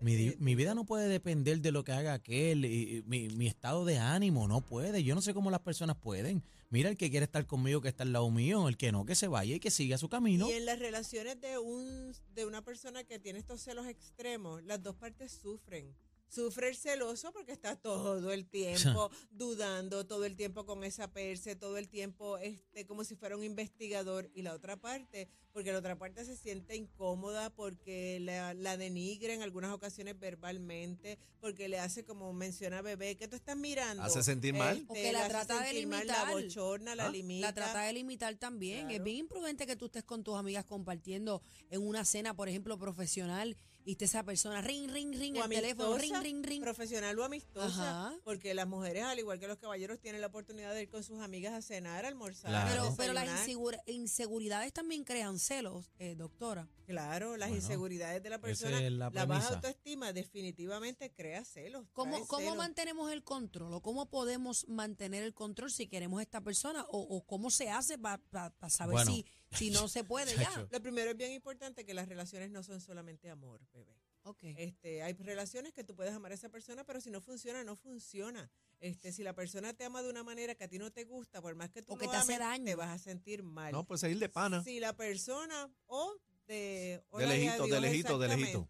Mi, 0.00 0.14
ese 0.14 0.36
mi 0.38 0.54
vida 0.54 0.74
no 0.74 0.84
puede 0.84 1.08
depender 1.08 1.60
de 1.60 1.72
lo 1.72 1.82
que 1.84 1.92
haga 1.92 2.12
aquel, 2.12 2.64
y- 2.66 2.98
y 2.98 3.02
mi, 3.06 3.28
mi 3.28 3.46
estado 3.46 3.84
de 3.84 3.98
ánimo 3.98 4.46
no 4.48 4.60
puede. 4.60 5.02
Yo 5.02 5.14
no 5.14 5.22
sé 5.22 5.32
cómo 5.32 5.50
las 5.50 5.60
personas 5.60 5.96
pueden. 5.96 6.42
Mira, 6.70 6.90
el 6.90 6.96
que 6.96 7.10
quiere 7.10 7.24
estar 7.24 7.46
conmigo, 7.46 7.80
que 7.80 7.88
está 7.88 8.02
al 8.02 8.12
lado 8.12 8.30
mío, 8.30 8.68
el 8.68 8.76
que 8.76 8.92
no, 8.92 9.04
que 9.06 9.14
se 9.14 9.28
vaya 9.28 9.54
y 9.54 9.60
que 9.60 9.70
siga 9.70 9.96
su 9.96 10.08
camino. 10.08 10.48
Y 10.50 10.52
en 10.54 10.66
las 10.66 10.78
relaciones 10.78 11.40
de 11.40 11.58
un 11.58 12.12
de 12.34 12.44
una 12.44 12.62
persona 12.62 13.04
que 13.04 13.18
tiene 13.18 13.38
estos 13.38 13.62
celos 13.62 13.86
extremos, 13.86 14.62
las 14.64 14.82
dos 14.82 14.96
partes 14.96 15.32
sufren. 15.32 15.94
Sufre 16.28 16.68
el 16.68 16.76
celoso 16.76 17.32
porque 17.32 17.52
está 17.52 17.76
todo 17.76 18.32
el 18.32 18.46
tiempo 18.46 19.10
dudando, 19.30 20.06
todo 20.06 20.24
el 20.24 20.36
tiempo 20.36 20.66
con 20.66 20.82
esa 20.84 21.12
perse, 21.12 21.54
todo 21.54 21.78
el 21.78 21.88
tiempo 21.88 22.38
este 22.38 22.86
como 22.86 23.04
si 23.04 23.14
fuera 23.14 23.36
un 23.36 23.44
investigador 23.44 24.30
y 24.34 24.42
la 24.42 24.52
otra 24.52 24.76
parte, 24.76 25.28
porque 25.52 25.72
la 25.72 25.78
otra 25.78 25.96
parte 25.96 26.24
se 26.24 26.36
siente 26.36 26.74
incómoda 26.76 27.50
porque 27.50 28.18
la, 28.20 28.54
la 28.54 28.76
denigra 28.76 29.32
en 29.32 29.42
algunas 29.42 29.72
ocasiones 29.72 30.18
verbalmente, 30.18 31.18
porque 31.40 31.68
le 31.68 31.78
hace 31.78 32.04
como 32.04 32.32
menciona 32.32 32.82
bebé, 32.82 33.16
que 33.16 33.28
tú 33.28 33.36
estás 33.36 33.56
mirando. 33.56 34.02
¿Hace 34.02 34.22
sentir 34.22 34.54
mal? 34.54 34.84
O 34.88 34.94
que 34.94 35.12
la 35.12 35.28
trata 35.28 35.60
de 35.60 35.86
mal, 35.86 36.00
limitar. 36.00 36.28
La 36.28 36.32
bochorna, 36.32 36.94
la 36.94 37.06
¿Ah? 37.06 37.10
limita. 37.10 37.46
La 37.48 37.54
trata 37.54 37.82
de 37.82 37.92
limitar 37.92 38.34
también. 38.36 38.90
Es 38.90 39.02
bien 39.02 39.18
imprudente 39.18 39.66
que 39.66 39.76
tú 39.76 39.86
estés 39.86 40.04
con 40.04 40.24
tus 40.24 40.36
amigas 40.36 40.64
compartiendo 40.64 41.42
en 41.70 41.86
una 41.86 42.04
cena, 42.04 42.34
por 42.34 42.48
ejemplo, 42.48 42.78
profesional, 42.78 43.56
y 43.84 43.92
esté 43.92 44.06
esa 44.06 44.22
persona, 44.24 44.60
ring, 44.62 44.90
ring, 44.90 45.14
ring, 45.14 45.36
o 45.36 45.44
el 45.44 45.50
teléfono, 45.50 45.96
ring, 45.98 46.14
ring, 46.22 46.44
ring. 46.44 46.62
profesional 46.62 47.18
o 47.18 47.24
amistosa, 47.24 48.06
Ajá. 48.08 48.16
porque 48.24 48.54
las 48.54 48.66
mujeres, 48.66 49.04
al 49.04 49.18
igual 49.18 49.38
que 49.38 49.46
los 49.46 49.58
caballeros, 49.58 50.00
tienen 50.00 50.20
la 50.22 50.28
oportunidad 50.28 50.72
de 50.74 50.82
ir 50.82 50.88
con 50.88 51.02
sus 51.04 51.20
amigas 51.20 51.52
a 51.52 51.60
cenar, 51.62 52.04
a 52.04 52.08
almorzar, 52.08 52.50
Claro. 52.50 52.66
a 52.70 52.74
Pero, 52.84 52.94
pero 52.96 53.12
las 53.12 53.28
insegura- 53.28 53.82
inseguridades 53.86 54.72
también 54.72 55.04
crean 55.04 55.38
celos, 55.38 55.90
eh, 55.98 56.14
doctora. 56.14 56.68
Claro, 56.86 57.36
las 57.38 57.48
Bueno, 57.48 57.62
inseguridades 57.62 58.22
de 58.22 58.28
la 58.30 58.38
persona, 58.40 58.78
es 58.84 58.92
la 58.92 59.08
baja 59.08 59.48
autoestima 59.54 60.12
definitivamente 60.12 61.10
crea 61.12 61.44
celos. 61.44 61.86
¿Cómo, 61.94 62.26
¿Cómo 62.26 62.40
celos. 62.42 62.56
mantenemos 62.56 63.10
el 63.12 63.22
control? 63.24 63.72
¿O 63.72 63.80
cómo 63.80 64.06
podemos 64.10 64.68
mantener 64.68 65.22
el 65.22 65.32
control 65.34 65.70
si 65.70 65.86
queremos 65.86 66.20
a 66.20 66.22
esta 66.22 66.40
persona? 66.42 66.84
¿O, 66.90 66.98
o 67.00 67.22
cómo 67.26 67.50
se 67.50 67.70
hace 67.70 67.96
para 67.98 68.20
saber 68.68 68.92
Bueno. 68.96 69.10
si, 69.12 69.24
si 69.56 69.70
no 69.70 69.88
se 69.88 70.04
puede 70.04 70.36
ya? 70.36 70.66
Lo 70.70 70.80
primero 70.82 71.10
es 71.10 71.16
bien 71.16 71.32
importante 71.32 71.84
que 71.84 71.94
las 71.94 72.08
relaciones 72.08 72.50
no 72.50 72.62
son 72.62 72.80
solamente 72.80 73.30
amor, 73.30 73.60
bebé. 73.72 73.96
Ok. 74.26 74.42
Este, 74.56 75.02
hay 75.02 75.12
relaciones 75.12 75.72
que 75.74 75.84
tú 75.84 75.94
puedes 75.94 76.14
amar 76.14 76.32
a 76.32 76.34
esa 76.34 76.48
persona, 76.48 76.82
pero 76.84 77.00
si 77.00 77.10
no 77.10 77.20
funciona, 77.20 77.62
no 77.62 77.76
funciona. 77.76 78.50
Este, 78.80 79.12
si 79.12 79.22
la 79.22 79.34
persona 79.34 79.74
te 79.74 79.84
ama 79.84 80.02
de 80.02 80.08
una 80.08 80.22
manera 80.22 80.54
que 80.54 80.64
a 80.64 80.68
ti 80.68 80.78
no 80.78 80.90
te 80.90 81.04
gusta, 81.04 81.42
por 81.42 81.54
más 81.54 81.70
que 81.70 81.82
tú 81.82 81.92
O 81.92 81.98
que 81.98 82.08
te 82.08 82.16
hace 82.16 82.34
ames, 82.34 82.38
daño. 82.48 82.64
te 82.64 82.74
vas 82.74 82.88
a 82.88 82.98
sentir 82.98 83.42
mal. 83.42 83.72
No, 83.72 83.84
pues 83.84 84.00
seguir 84.00 84.18
de 84.18 84.28
pana. 84.30 84.62
Si 84.64 84.80
la 84.80 84.94
persona 84.96 85.70
o 85.86 86.14
de 86.46 87.00
de 87.18 87.26
lejito, 87.26 87.66
de 87.66 87.80
lejito, 87.80 88.18
de 88.18 88.28
lejito. 88.28 88.66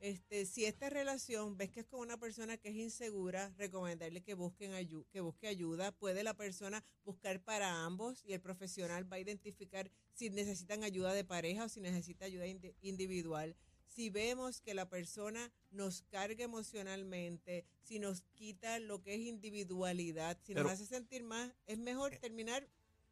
Este, 0.00 0.46
si 0.46 0.64
esta 0.64 0.88
relación 0.90 1.56
ves 1.56 1.70
que 1.70 1.80
es 1.80 1.86
con 1.86 2.00
una 2.00 2.16
persona 2.18 2.56
que 2.56 2.68
es 2.68 2.76
insegura, 2.76 3.52
recomendarle 3.58 4.22
que 4.22 4.34
busquen 4.34 4.72
ayu- 4.72 5.04
que 5.10 5.20
busque 5.20 5.48
ayuda. 5.48 5.92
Puede 5.92 6.22
la 6.22 6.34
persona 6.34 6.84
buscar 7.04 7.42
para 7.42 7.84
ambos 7.84 8.22
y 8.24 8.32
el 8.32 8.40
profesional 8.40 9.10
va 9.10 9.16
a 9.16 9.20
identificar 9.20 9.90
si 10.12 10.30
necesitan 10.30 10.84
ayuda 10.84 11.12
de 11.12 11.24
pareja 11.24 11.64
o 11.64 11.68
si 11.68 11.80
necesita 11.80 12.24
ayuda 12.26 12.46
indi- 12.46 12.74
individual. 12.80 13.56
Si 13.86 14.10
vemos 14.10 14.60
que 14.60 14.74
la 14.74 14.88
persona 14.88 15.50
nos 15.70 16.02
carga 16.02 16.44
emocionalmente, 16.44 17.64
si 17.82 17.98
nos 17.98 18.22
quita 18.34 18.78
lo 18.78 19.02
que 19.02 19.14
es 19.14 19.20
individualidad, 19.20 20.38
si 20.44 20.54
Pero- 20.54 20.64
nos 20.64 20.72
hace 20.74 20.86
sentir 20.86 21.22
más, 21.22 21.52
es 21.66 21.78
mejor 21.78 22.16
terminar 22.18 22.68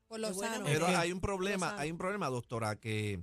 Por 0.07 0.21
lo 0.21 0.35
sano. 0.35 0.67
Pero 0.67 0.87
hay 0.87 1.11
un 1.13 1.21
problema, 1.21 1.79
hay 1.81 1.91
un 1.91 1.97
problema, 1.97 2.29
doctora, 2.29 2.77
que 2.79 3.23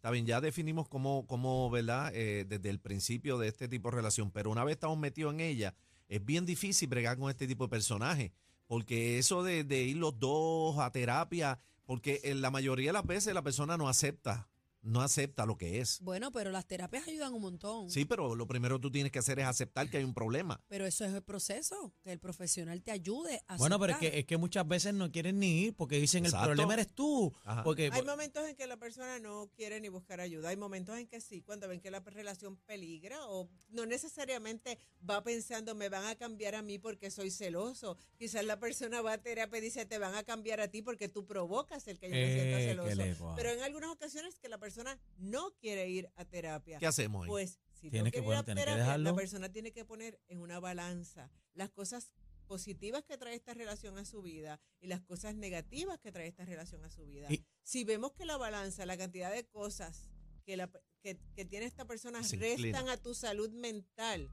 está 0.00 0.10
bien, 0.10 0.24
ya 0.24 0.40
definimos 0.40 0.88
cómo, 0.88 1.26
cómo 1.26 1.68
¿verdad? 1.68 2.10
Eh, 2.14 2.46
desde 2.48 2.70
el 2.70 2.80
principio 2.80 3.36
de 3.36 3.48
este 3.48 3.68
tipo 3.68 3.90
de 3.90 3.96
relación, 3.96 4.30
pero 4.30 4.50
una 4.50 4.64
vez 4.64 4.76
estamos 4.76 4.96
metidos 4.96 5.34
en 5.34 5.40
ella, 5.40 5.74
es 6.08 6.24
bien 6.24 6.46
difícil 6.46 6.88
bregar 6.88 7.18
con 7.18 7.28
este 7.28 7.46
tipo 7.46 7.64
de 7.64 7.68
personajes, 7.68 8.32
porque 8.66 9.18
eso 9.18 9.42
de, 9.42 9.62
de 9.62 9.82
ir 9.82 9.98
los 9.98 10.18
dos 10.18 10.78
a 10.78 10.90
terapia, 10.90 11.60
porque 11.84 12.22
en 12.24 12.40
la 12.40 12.50
mayoría 12.50 12.88
de 12.88 12.92
las 12.94 13.04
veces 13.04 13.34
la 13.34 13.42
persona 13.42 13.76
no 13.76 13.90
acepta, 13.90 14.48
no 14.82 15.02
acepta 15.02 15.46
lo 15.46 15.56
que 15.56 15.80
es. 15.80 16.00
Bueno, 16.00 16.32
pero 16.32 16.50
las 16.50 16.66
terapias 16.66 17.06
ayudan 17.06 17.34
un 17.34 17.42
montón. 17.42 17.90
Sí, 17.90 18.04
pero 18.04 18.34
lo 18.34 18.46
primero 18.46 18.76
que 18.76 18.82
tú 18.82 18.90
tienes 18.90 19.12
que 19.12 19.18
hacer 19.18 19.38
es 19.38 19.46
aceptar 19.46 19.88
que 19.90 19.98
hay 19.98 20.04
un 20.04 20.14
problema. 20.14 20.62
Pero 20.68 20.86
eso 20.86 21.04
es 21.04 21.12
el 21.12 21.22
proceso, 21.22 21.92
que 22.02 22.12
el 22.12 22.18
profesional 22.18 22.82
te 22.82 22.90
ayude 22.90 23.42
a 23.46 23.56
Bueno, 23.56 23.78
pero 23.78 23.92
es 23.92 23.98
que, 23.98 24.18
es 24.20 24.24
que 24.24 24.36
muchas 24.36 24.66
veces 24.66 24.94
no 24.94 25.10
quieren 25.10 25.38
ni 25.38 25.64
ir 25.64 25.74
porque 25.74 25.96
dicen 26.00 26.24
Exacto. 26.24 26.50
el 26.50 26.56
problema 26.56 26.74
eres 26.74 26.94
tú. 26.94 27.32
Ajá. 27.44 27.62
Porque 27.62 27.90
Hay 27.92 28.02
momentos 28.02 28.48
en 28.48 28.56
que 28.56 28.66
la 28.66 28.76
persona 28.78 29.18
no 29.18 29.50
quiere 29.54 29.80
ni 29.80 29.88
buscar 29.88 30.20
ayuda. 30.20 30.48
Hay 30.48 30.56
momentos 30.56 30.96
en 30.98 31.06
que 31.06 31.20
sí, 31.20 31.42
cuando 31.42 31.68
ven 31.68 31.80
que 31.80 31.90
la 31.90 32.00
relación 32.00 32.56
peligra 32.66 33.18
o 33.26 33.48
no 33.68 33.84
necesariamente 33.86 34.78
va 35.08 35.22
pensando 35.22 35.74
me 35.74 35.88
van 35.88 36.06
a 36.06 36.14
cambiar 36.16 36.54
a 36.54 36.62
mí 36.62 36.78
porque 36.78 37.10
soy 37.10 37.30
celoso. 37.30 37.96
Quizás 38.16 38.44
la 38.44 38.58
persona 38.58 39.02
va 39.02 39.12
a 39.14 39.18
terapia 39.18 39.58
y 39.58 39.62
dice 39.62 39.84
te 39.86 39.98
van 39.98 40.14
a 40.14 40.22
cambiar 40.22 40.60
a 40.60 40.68
ti 40.68 40.82
porque 40.82 41.08
tú 41.08 41.26
provocas 41.26 41.86
el 41.88 41.98
que 41.98 42.06
yo 42.06 42.12
me 42.12 42.22
Eh, 42.22 42.34
sienta 42.34 42.58
que 42.58 42.94
celoso. 42.94 43.34
Pero 43.36 43.50
en 43.50 43.60
algunas 43.60 43.90
ocasiones 43.90 44.38
que 44.38 44.48
la 44.48 44.56
persona 44.58 44.69
no 45.18 45.52
quiere 45.60 45.88
ir 45.88 46.10
a 46.16 46.24
terapia. 46.24 46.78
¿Qué 46.78 46.86
hacemos 46.86 47.24
ahí? 47.24 47.28
Pues 47.28 47.58
si 47.72 47.90
Tienes 47.90 48.04
no 48.04 48.04
que 48.06 48.18
quiere 48.20 48.26
ir 48.26 48.34
a 48.34 48.42
poner- 48.42 48.44
tienes 48.44 48.60
que 48.62 48.64
terapia, 48.66 48.84
dejarlo. 48.84 49.10
la 49.10 49.16
persona 49.16 49.52
tiene 49.52 49.72
que 49.72 49.84
poner 49.84 50.20
en 50.28 50.40
una 50.40 50.60
balanza 50.60 51.30
las 51.54 51.70
cosas 51.70 52.12
positivas 52.46 53.04
que 53.04 53.16
trae 53.16 53.34
esta 53.36 53.54
relación 53.54 53.96
a 53.96 54.04
su 54.04 54.22
vida 54.22 54.60
y 54.80 54.88
las 54.88 55.00
cosas 55.02 55.34
negativas 55.36 55.98
que 56.00 56.10
trae 56.12 56.26
esta 56.26 56.44
relación 56.44 56.84
a 56.84 56.90
su 56.90 57.06
vida. 57.06 57.26
Y- 57.30 57.44
si 57.62 57.84
vemos 57.84 58.12
que 58.12 58.24
la 58.24 58.36
balanza, 58.36 58.84
la 58.86 58.96
cantidad 58.96 59.32
de 59.32 59.44
cosas 59.46 60.10
que, 60.44 60.56
la, 60.56 60.68
que, 61.02 61.16
que 61.34 61.44
tiene 61.44 61.66
esta 61.66 61.84
persona 61.84 62.20
inclina. 62.20 62.56
restan 62.56 62.88
a 62.88 62.96
tu 62.96 63.14
salud 63.14 63.50
mental, 63.50 64.28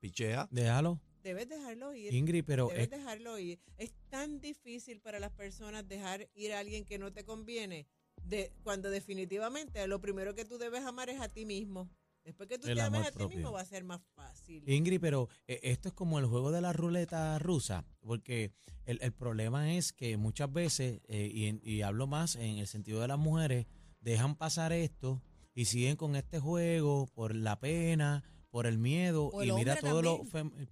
Pichea. 0.00 0.48
déjalo, 0.50 1.00
debes 1.22 1.48
dejarlo 1.48 1.94
ir. 1.94 2.12
Ingrid, 2.12 2.44
pero 2.44 2.66
Debes 2.68 2.84
es- 2.84 2.90
dejarlo 2.90 3.38
ir. 3.38 3.60
Es 3.78 3.92
tan 4.08 4.40
difícil 4.40 5.00
para 5.00 5.20
las 5.20 5.30
personas 5.32 5.86
dejar 5.88 6.28
ir 6.34 6.52
a 6.52 6.58
alguien 6.58 6.84
que 6.84 6.98
no 6.98 7.12
te 7.12 7.24
conviene, 7.24 7.86
de, 8.24 8.52
cuando 8.62 8.90
definitivamente 8.90 9.86
lo 9.86 10.00
primero 10.00 10.34
que 10.34 10.44
tú 10.44 10.58
debes 10.58 10.84
amar 10.84 11.08
es 11.10 11.20
a 11.20 11.28
ti 11.28 11.44
mismo. 11.44 11.90
Después 12.24 12.48
que 12.48 12.58
tú 12.58 12.68
El 12.68 12.76
te 12.76 12.80
ames 12.80 13.02
a 13.06 13.10
ti 13.10 13.18
propio. 13.18 13.36
mismo 13.36 13.52
va 13.52 13.60
a 13.60 13.64
ser 13.66 13.84
más 13.84 14.00
fácil. 14.14 14.66
Ingrid, 14.66 14.98
pero 15.00 15.28
eh, 15.46 15.60
esto 15.62 15.88
es 15.88 15.94
como 15.94 16.18
el 16.18 16.24
juego 16.24 16.50
de 16.52 16.62
la 16.62 16.72
ruleta 16.72 17.38
rusa, 17.38 17.84
porque 18.00 18.52
el, 18.86 18.98
el 19.02 19.12
problema 19.12 19.74
es 19.74 19.92
que 19.92 20.16
muchas 20.16 20.50
veces, 20.50 21.02
eh, 21.06 21.30
y, 21.32 21.70
y 21.70 21.82
hablo 21.82 22.06
más 22.06 22.36
en 22.36 22.56
el 22.58 22.66
sentido 22.66 23.00
de 23.02 23.08
las 23.08 23.18
mujeres, 23.18 23.66
dejan 24.00 24.36
pasar 24.36 24.72
esto 24.72 25.22
y 25.54 25.66
siguen 25.66 25.96
con 25.96 26.16
este 26.16 26.38
juego 26.38 27.06
por 27.14 27.34
la 27.34 27.60
pena, 27.60 28.24
por 28.48 28.66
el 28.66 28.78
miedo, 28.78 29.30
el 29.42 29.48
y 29.50 29.52
mira 29.52 29.76
todo 29.76 30.00
lo... 30.00 30.22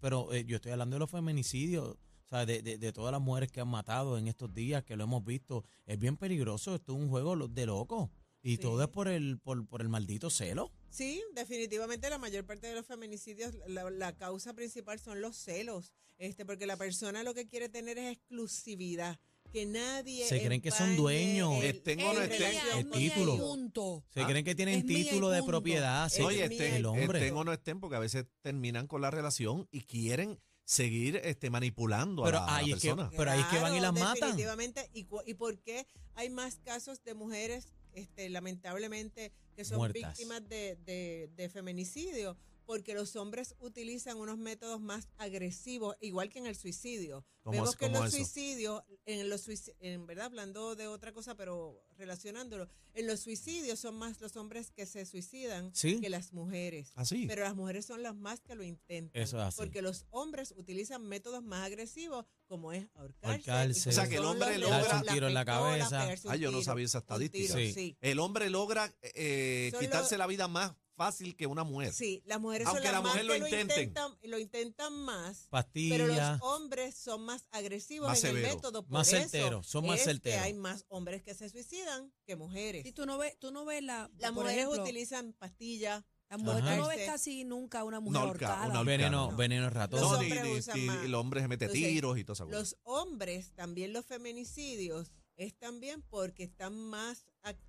Pero 0.00 0.32
eh, 0.32 0.44
yo 0.47 0.56
estoy 0.56 0.73
hablando 0.73 0.97
de 0.97 1.00
los 1.00 1.11
feminicidios. 1.11 1.97
O 2.32 2.34
sea, 2.34 2.46
de, 2.46 2.62
de- 2.62 2.78
de 2.78 2.92
todas 2.94 3.12
las 3.12 3.20
mujeres 3.20 3.52
que 3.52 3.60
han 3.60 3.68
matado 3.68 4.16
en 4.16 4.26
estos 4.26 4.54
días, 4.54 4.82
que 4.84 4.96
lo 4.96 5.04
hemos 5.04 5.22
visto, 5.22 5.66
es 5.84 5.98
bien 5.98 6.16
peligroso, 6.16 6.74
esto 6.74 6.94
es 6.94 6.98
un 6.98 7.10
juego 7.10 7.36
de 7.46 7.66
loco. 7.66 8.10
Y 8.42 8.52
Sí. 8.52 8.56
todo 8.62 8.82
es 8.82 8.88
por 8.88 9.06
el, 9.08 9.38
por, 9.38 9.66
por 9.68 9.82
el 9.82 9.90
maldito 9.90 10.30
celo. 10.30 10.72
Sí, 10.88 11.22
definitivamente 11.34 12.08
la 12.08 12.16
mayor 12.16 12.46
parte 12.46 12.68
de 12.68 12.74
los 12.74 12.86
feminicidios, 12.86 13.54
la, 13.66 13.90
la 13.90 14.16
causa 14.16 14.54
principal 14.54 14.98
son 14.98 15.20
los 15.20 15.36
celos, 15.36 15.92
este, 16.16 16.46
porque 16.46 16.64
la 16.66 16.78
persona 16.78 17.22
lo 17.22 17.34
que 17.34 17.46
quiere 17.46 17.68
tener 17.68 17.98
es 17.98 18.12
exclusividad, 18.16 19.20
que 19.52 19.66
nadie 19.66 20.24
Se 20.26 20.42
creen 20.42 20.62
que 20.62 20.70
son 20.70 20.96
dueños. 20.96 21.52
el- 21.62 21.64
Estén 21.76 22.00
o 22.00 22.14
no 22.14 22.22
estén, 22.22 22.54
el 22.78 22.90
título. 22.90 24.02
Se 24.08 24.22
Ah. 24.22 24.26
creen 24.26 24.44
que 24.46 24.54
tienen 24.54 24.78
Es 24.78 24.86
título 24.86 25.28
de 25.28 25.42
propiedad. 25.42 26.10
Oye, 26.24 26.44
estén, 26.46 26.74
el 26.76 26.86
hombre. 26.86 27.18
estén 27.18 27.36
o 27.36 27.44
no 27.44 27.52
estén, 27.52 27.78
porque 27.78 27.96
a 27.96 28.00
veces 28.00 28.24
terminan 28.40 28.86
con 28.86 29.02
la 29.02 29.10
relación 29.10 29.68
y 29.70 29.82
quieren 29.82 30.40
seguir 30.64 31.16
este, 31.25 31.50
manipulando 31.50 32.23
Pero 32.25 32.38
a 32.38 32.40
la, 32.40 32.47
a 32.47 32.50
la 32.50 32.57
ahí 32.59 32.73
es 32.73 32.81
que- 32.81 32.88
persona. 32.88 33.11
Pero 33.16 33.31
ahí 33.31 33.40
es 33.40 33.47
que 33.47 33.59
van 33.59 33.75
y 33.75 33.81
las 33.81 33.92
matan. 33.92 34.14
Definitivamente. 34.14 34.88
¿Y, 34.95 35.07
¿Y 35.26 35.35
por 35.35 35.59
qué 35.59 35.87
hay 36.14 36.31
más 36.31 36.57
casos 36.64 37.02
de 37.04 37.14
mujeres, 37.14 37.69
este, 37.95 38.28
lamentablemente, 38.31 39.33
que 39.57 39.64
son 39.64 39.78
Muertas. 39.78 40.16
víctimas 40.16 40.49
de, 40.49 40.76
de- 40.85 41.31
de 41.37 41.49
feminicidio? 41.49 42.37
Porque 42.66 42.95
los 42.95 43.16
hombres 43.16 43.54
utilizan 43.59 44.16
unos 44.19 44.38
métodos 44.38 44.81
más 44.81 45.09
agresivos, 45.19 45.97
igual 46.00 46.28
que 46.28 46.38
en 46.38 46.47
el 46.47 46.57
suicidio. 46.57 47.25
¿Cómo 47.42 47.52
Vemos 47.54 47.71
es- 47.71 47.76
que 47.76 47.87
en 47.87 47.92
los 47.95 48.07
eso? 48.07 48.16
suicidios, 48.19 48.83
en 49.04 49.28
los 49.28 49.49
en 49.81 50.07
verdad, 50.07 50.26
hablando 50.26 50.76
de 50.76 50.87
otra 50.87 51.12
cosa, 51.12 51.35
pero 51.37 51.83
relacionándolo, 51.97 52.69
en 52.95 53.07
los 53.09 53.19
suicidios 53.21 53.81
son 53.81 53.97
más 53.97 54.21
los 54.21 54.37
hombres 54.37 54.71
que 54.71 54.87
se 54.87 55.04
suicidan 55.07 55.75
Sí. 55.75 56.00
que 56.00 56.09
las 56.09 56.33
mujeres. 56.33 56.92
Así. 56.95 57.26
Pero 57.26 57.42
las 57.42 57.57
mujeres 57.57 57.85
son 57.85 58.02
las 58.04 58.14
más 58.14 58.40
que 58.40 58.54
lo 58.54 58.62
intentan. 58.62 59.21
Eso 59.21 59.38
es 59.38 59.42
así. 59.45 59.57
Porque 59.57 59.83
los 59.83 60.07
hombres 60.11 60.54
utilizan 60.57 61.02
métodos 61.09 61.42
más 61.42 61.66
agresivos, 61.66 62.26
como 62.47 62.73
es 62.73 62.87
ahorcarse. 62.95 63.50
Ahorcarse. 63.50 63.88
O 63.88 63.92
sea, 63.92 64.09
que 64.09 64.16
el 64.16 64.25
hombre 64.25 64.59
logra- 64.59 64.78
Darse 64.83 64.97
un 65.09 65.14
tiro 65.14 65.26
en 65.26 65.35
la 65.35 65.45
cabeza. 65.45 66.09
Ah, 66.28 66.37
yo 66.37 66.52
no 66.52 66.62
sabía 66.62 66.85
esa 66.85 66.99
estadística. 66.99 67.54
tiro, 67.54 67.59
Sí. 67.59 67.73
sí. 67.73 67.97
El 68.00 68.21
hombre 68.21 68.50
logra 68.50 68.92
eh, 69.02 69.73
quitarse 69.81 70.14
los- 70.14 70.19
la 70.21 70.26
vida 70.28 70.47
más 70.47 70.75
fácil 70.96 71.34
que 71.37 71.46
una 71.46 71.64
mujer. 71.64 71.92
Sí, 71.92 72.22
las 72.26 72.40
mujeres 72.40 72.66
Aunque 72.66 72.82
son 72.82 72.84
la 72.87 72.92
las 72.92 73.02
más 73.02 73.12
mujer 73.12 73.25
lo 73.26 73.32
que 73.46 73.61
intentan, 73.61 74.18
lo 74.22 74.38
intentan 74.38 74.92
más. 74.92 75.46
Pastillas. 75.50 75.99
Pero 75.99 76.06
los 76.14 76.42
hombres 76.42 76.94
son 76.94 77.22
más 77.25 77.46
agresivos 77.50 78.08
Más 78.08 78.25
en 78.25 78.37
el 78.37 78.42
método. 78.42 78.82
Por 78.84 78.92
Más 78.92 79.12
eso 79.12 79.28
certeros, 79.28 79.66
son 79.66 79.87
más 79.87 79.96
es 80.00 80.04
que 80.06 80.11
certeros. 80.12 80.42
hay 80.42 80.54
más 80.54 80.84
hombres 80.88 81.22
que 81.22 81.34
se 81.34 81.49
suicidan 81.49 82.12
que 82.26 82.37
mujeres. 82.37 82.82
Si 82.84 82.92
tú 82.92 83.06
no 83.06 83.18
ves, 83.18 83.38
tú 83.38 83.50
no 83.50 83.64
ves 83.64 83.82
la. 83.82 84.11
Las 84.18 84.32
mujeres 84.32 84.58
ejemplo, 84.64 84.82
utilizan 84.82 85.32
pastillas. 85.34 86.04
las 86.30 86.40
mujeres, 86.40 86.62
tú 86.62 86.66
no 86.76 86.88
ves 86.88 86.99
Ahorcarse. 86.99 87.06
casi 87.06 87.44
nunca 87.44 87.84
una 87.84 88.00
mujer 88.00 88.22
Una 88.22 88.30
horca- 88.30 88.46
ahorcada. 88.49 88.66
una 88.70 88.80
horca- 88.80 88.90
veneno, 88.90 89.30
No. 89.30 89.37
veneno 89.37 89.68
ratón. 89.70 90.00
Los 90.00 90.12
No, 90.12 90.18
ni, 90.18 90.25
hombres 90.32 90.44
ni- 90.44 90.58
usan 90.58 90.80
ni- 90.80 90.87
más. 90.87 91.04
el 91.04 91.14
hombre 91.14 91.40
se 91.42 91.49
mete 91.49 91.64
Entonces, 91.66 91.88
tiros 91.88 92.18
y 92.18 92.25
toda 92.25 92.32
esa 92.34 92.44
cosa. 92.44 92.56
Los 92.58 92.76
hombres, 92.84 93.52
también 93.54 93.92
los 93.92 94.06
feminicidios, 94.06 95.11
es 95.37 95.54
también 95.58 96.02
porque 96.08 96.42
están 96.44 96.75
más, 96.75 97.26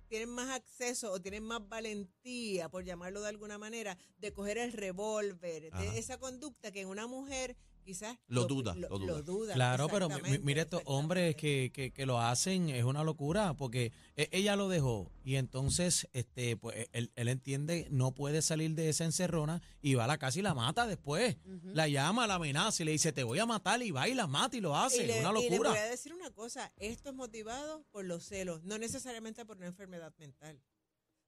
tienen 0.08 0.28
más 0.28 0.50
acceso 0.50 1.10
o 1.12 1.20
tienen 1.20 1.42
más 1.42 1.68
valentía, 1.68 2.68
por 2.68 2.84
llamarlo 2.84 3.20
de 3.20 3.28
alguna 3.28 3.58
manera, 3.58 3.96
de 4.18 4.32
coger 4.32 4.58
el 4.58 4.72
revólver, 4.72 5.72
de 5.72 5.98
esa 5.98 6.18
conducta 6.18 6.70
que 6.70 6.80
en 6.80 6.88
una 6.88 7.06
mujer 7.06 7.56
quizás 7.84 8.16
Lo 8.26 8.46
duda, 8.46 8.74
lo 8.74 8.88
duda. 8.98 9.22
duda, 9.22 9.54
Claro, 9.54 9.88
pero 9.88 10.08
mire 10.42 10.62
estos 10.62 10.82
hombres 10.86 11.36
que, 11.36 11.70
que, 11.72 11.92
que 11.92 12.06
lo 12.06 12.20
hacen, 12.20 12.68
es 12.70 12.84
una 12.84 13.04
locura, 13.04 13.54
porque 13.54 13.92
e- 14.16 14.28
ella 14.32 14.56
lo 14.56 14.68
dejó 14.68 15.12
y 15.22 15.36
entonces 15.36 16.08
este 16.12 16.56
pues 16.56 16.88
él, 16.92 17.12
él 17.14 17.28
entiende 17.28 17.86
no 17.90 18.12
puede 18.12 18.42
salir 18.42 18.74
de 18.74 18.88
esa 18.88 19.04
encerrona 19.04 19.62
y 19.80 19.94
va 19.94 20.04
a 20.04 20.08
la 20.08 20.18
casa 20.18 20.38
y 20.38 20.42
la 20.42 20.54
mata 20.54 20.86
después. 20.86 21.36
La 21.62 21.88
llama, 21.88 22.26
la 22.26 22.34
amenaza 22.34 22.82
y 22.82 22.86
le 22.86 22.92
dice, 22.92 23.12
te 23.12 23.22
voy 23.24 23.38
a 23.38 23.46
matar 23.46 23.82
y 23.82 23.90
va 23.90 24.08
y 24.08 24.14
la 24.14 24.26
mata 24.26 24.56
y 24.56 24.60
lo 24.60 24.76
hace. 24.76 25.04
Y 25.04 25.06
le, 25.06 25.18
es 25.20 25.24
una 25.24 25.38
y 25.38 25.42
le 25.44 25.50
locura. 25.50 25.70
voy 25.70 25.78
a 25.78 25.84
decir 25.86 26.12
una 26.14 26.30
cosa, 26.30 26.72
esto 26.76 27.10
es 27.10 27.14
motivado 27.14 27.84
por 27.90 28.04
los 28.04 28.24
celos, 28.24 28.62
no 28.64 28.78
necesariamente 28.78 29.44
por 29.44 29.56
una 29.58 29.66
enfermedad 29.66 30.12
mental. 30.18 30.60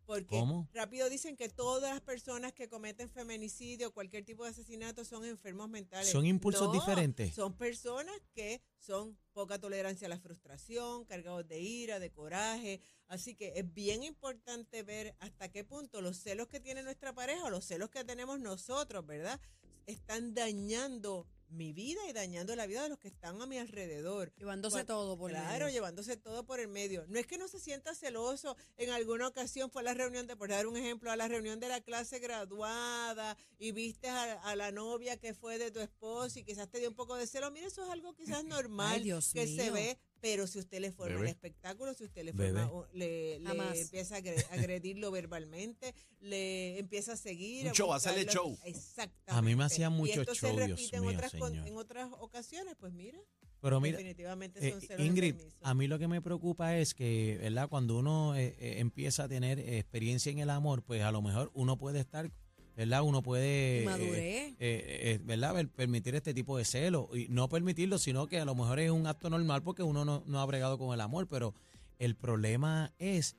Porque 0.07 0.39
¿Cómo? 0.39 0.69
rápido 0.73 1.11
dicen 1.11 1.37
que 1.37 1.49
todas 1.49 1.93
las 1.93 2.01
personas 2.01 2.53
que 2.53 2.69
cometen 2.69 3.11
feminicidio, 3.11 3.93
cualquier 3.93 4.25
tipo 4.25 4.45
de 4.45 4.51
asesinato, 4.51 5.05
son 5.05 5.25
enfermos 5.25 5.69
mentales. 5.69 6.09
Son 6.09 6.25
impulsos 6.25 6.69
No, 6.69 6.73
diferentes. 6.73 7.35
Son 7.35 7.53
personas 7.55 8.15
que 8.33 8.63
son 8.79 9.19
poca 9.33 9.59
tolerancia 9.59 10.07
a 10.07 10.09
la 10.09 10.21
frustración, 10.21 11.05
cargados 11.07 11.47
de 11.49 11.61
ira, 11.61 11.99
de 11.99 12.13
coraje. 12.13 12.81
Así 13.09 13.35
que 13.35 13.53
es 13.57 13.75
bien 13.75 14.05
importante 14.05 14.85
ver 14.85 15.17
hasta 15.19 15.51
qué 15.51 15.65
punto 15.65 16.01
los 16.01 16.17
celos 16.19 16.47
que 16.47 16.61
tiene 16.61 16.83
nuestra 16.85 17.13
pareja 17.13 17.45
o 17.45 17.51
los 17.51 17.65
celos 17.65 17.91
que 17.91 18.05
tenemos 18.05 18.39
nosotros, 18.39 19.05
¿verdad? 19.05 19.41
Están 19.87 20.35
dañando 20.35 21.27
mi 21.49 21.73
vida 21.73 22.01
y 22.09 22.13
dañando 22.13 22.55
la 22.57 22.67
vida 22.67 22.83
de 22.83 22.89
los 22.89 22.99
que 22.99 23.09
están 23.09 23.41
a 23.41 23.47
mi 23.47 23.59
alrededor. 23.59 24.33
Llevándose 24.37 24.85
todo 24.85 25.17
por 25.17 25.31
el 25.31 25.37
Claro, 25.37 25.67
medio. 25.67 25.69
llevándose 25.69 26.17
todo 26.17 26.45
por 26.45 26.61
el 26.61 26.69
medio. 26.69 27.05
No 27.09 27.19
es 27.19 27.27
que 27.27 27.39
no 27.39 27.49
se 27.49 27.59
sienta 27.61 27.95
celoso. 27.95 28.57
En 28.77 28.91
alguna 28.91 29.29
ocasión 29.29 29.71
fue 29.71 29.83
a 29.83 29.85
la 29.85 29.95
reunión, 29.95 30.27
de, 30.27 30.37
por 30.37 30.49
dar 30.49 30.67
un 30.67 30.77
ejemplo, 30.77 31.11
a 31.11 31.17
la 31.17 31.29
reunión 31.29 31.61
de 31.61 31.69
la 31.69 31.81
clase 31.81 32.19
graduada 32.19 33.37
y 33.59 33.73
viste 33.73 34.09
a, 34.09 34.35
a 34.43 34.57
la 34.57 34.73
novia 34.73 35.17
que 35.17 35.35
fue 35.35 35.59
de 35.59 35.71
tu 35.71 35.81
esposo 35.81 36.39
y 36.39 36.45
quizás 36.45 36.69
te 36.69 36.79
dio 36.79 36.89
un 36.89 36.95
poco 36.95 37.17
de 37.17 37.27
celo. 37.27 37.51
Mire, 37.51 37.67
eso 37.67 37.85
es 37.85 37.91
algo 37.91 38.15
quizás 38.15 38.45
normal 38.45 39.03
Dios 39.03 39.33
que 39.33 39.47
se 39.47 39.71
ve, 39.71 39.99
pero 40.21 40.47
si 40.47 40.59
usted 40.59 40.81
le 40.81 40.91
forma 40.93 41.15
Bebé. 41.17 41.27
el 41.29 41.35
espectáculo, 41.35 41.95
si 41.95 42.05
usted 42.05 42.25
le, 42.25 42.33
forma, 42.33 42.67
o- 42.73 42.87
le, 42.93 43.39
empieza 43.81 44.17
a 44.17 44.19
agre- 44.21 44.45
agredirlo 44.51 45.11
verbalmente, 45.13 45.95
le 46.21 46.79
empieza 46.79 47.13
a 47.13 47.17
seguir. 47.17 47.65
Un 47.67 47.71
a 47.71 47.75
show, 47.75 47.93
hacerle 47.93 48.25
show. 48.27 48.59
Exactamente. 48.65 49.33
A 49.33 49.43
mí 49.43 49.55
me 49.55 49.65
hacían 49.65 49.93
Y 49.93 49.97
mucho 49.97 50.25
se 50.35 50.41
show, 50.41 50.51
Dios 50.67 50.93
en 50.93 51.01
mío, 51.03 51.11
otras, 51.13 51.31
señor. 51.33 51.67
en 51.69 51.77
otras 51.77 52.11
ocasiones, 52.19 52.75
pues 52.79 52.93
mira. 52.93 53.19
Pero 53.61 53.81
mira, 53.81 53.97
definitivamente 53.97 54.67
Eh, 54.67 54.71
son 54.73 54.81
celos 54.83 55.07
Ingrid, 55.07 55.35
a 55.63 55.75
mí 55.75 55.87
lo 55.89 55.99
que 55.99 56.07
me 56.09 56.21
preocupa 56.21 56.77
es 56.77 56.95
que, 56.95 57.39
¿verdad? 57.41 57.69
Cuando 57.69 57.99
uno 57.99 58.37
eh, 58.37 58.55
eh, 58.59 58.75
empieza 58.81 59.25
a 59.25 59.29
tener 59.29 59.59
experiencia 59.59 60.31
en 60.31 60.39
el 60.39 60.51
amor, 60.51 60.83
pues 60.83 61.03
a 61.03 61.11
lo 61.11 61.23
mejor 61.23 61.51
uno 61.55 61.77
puede 61.79 62.01
estar, 62.01 62.31
¿verdad? 62.77 63.03
Uno 63.03 63.23
puede, 63.23 63.85
eh, 63.85 64.57
eh, 64.59 65.01
eh, 65.15 65.21
¿verdad? 65.25 65.55
Ver- 65.55 65.69
Permitir 65.71 66.15
este 66.15 66.35
tipo 66.35 66.57
de 66.59 66.65
celos 66.65 67.09
y 67.15 67.27
no 67.29 67.49
permitirlo, 67.49 67.99
sino 67.99 68.27
que 68.27 68.39
a 68.39 68.45
lo 68.45 68.55
mejor 68.55 68.79
es 68.81 68.91
un 68.91 69.07
acto 69.07 69.31
normal 69.31 69.63
porque 69.63 69.83
uno 69.83 70.05
no, 70.05 70.23
no 70.27 70.41
ha 70.41 70.47
bregado 70.47 70.77
con 70.79 70.93
el 70.93 71.01
amor, 71.01 71.27
pero 71.27 71.55
el 71.99 72.15
problema 72.17 72.93
es 72.99 73.37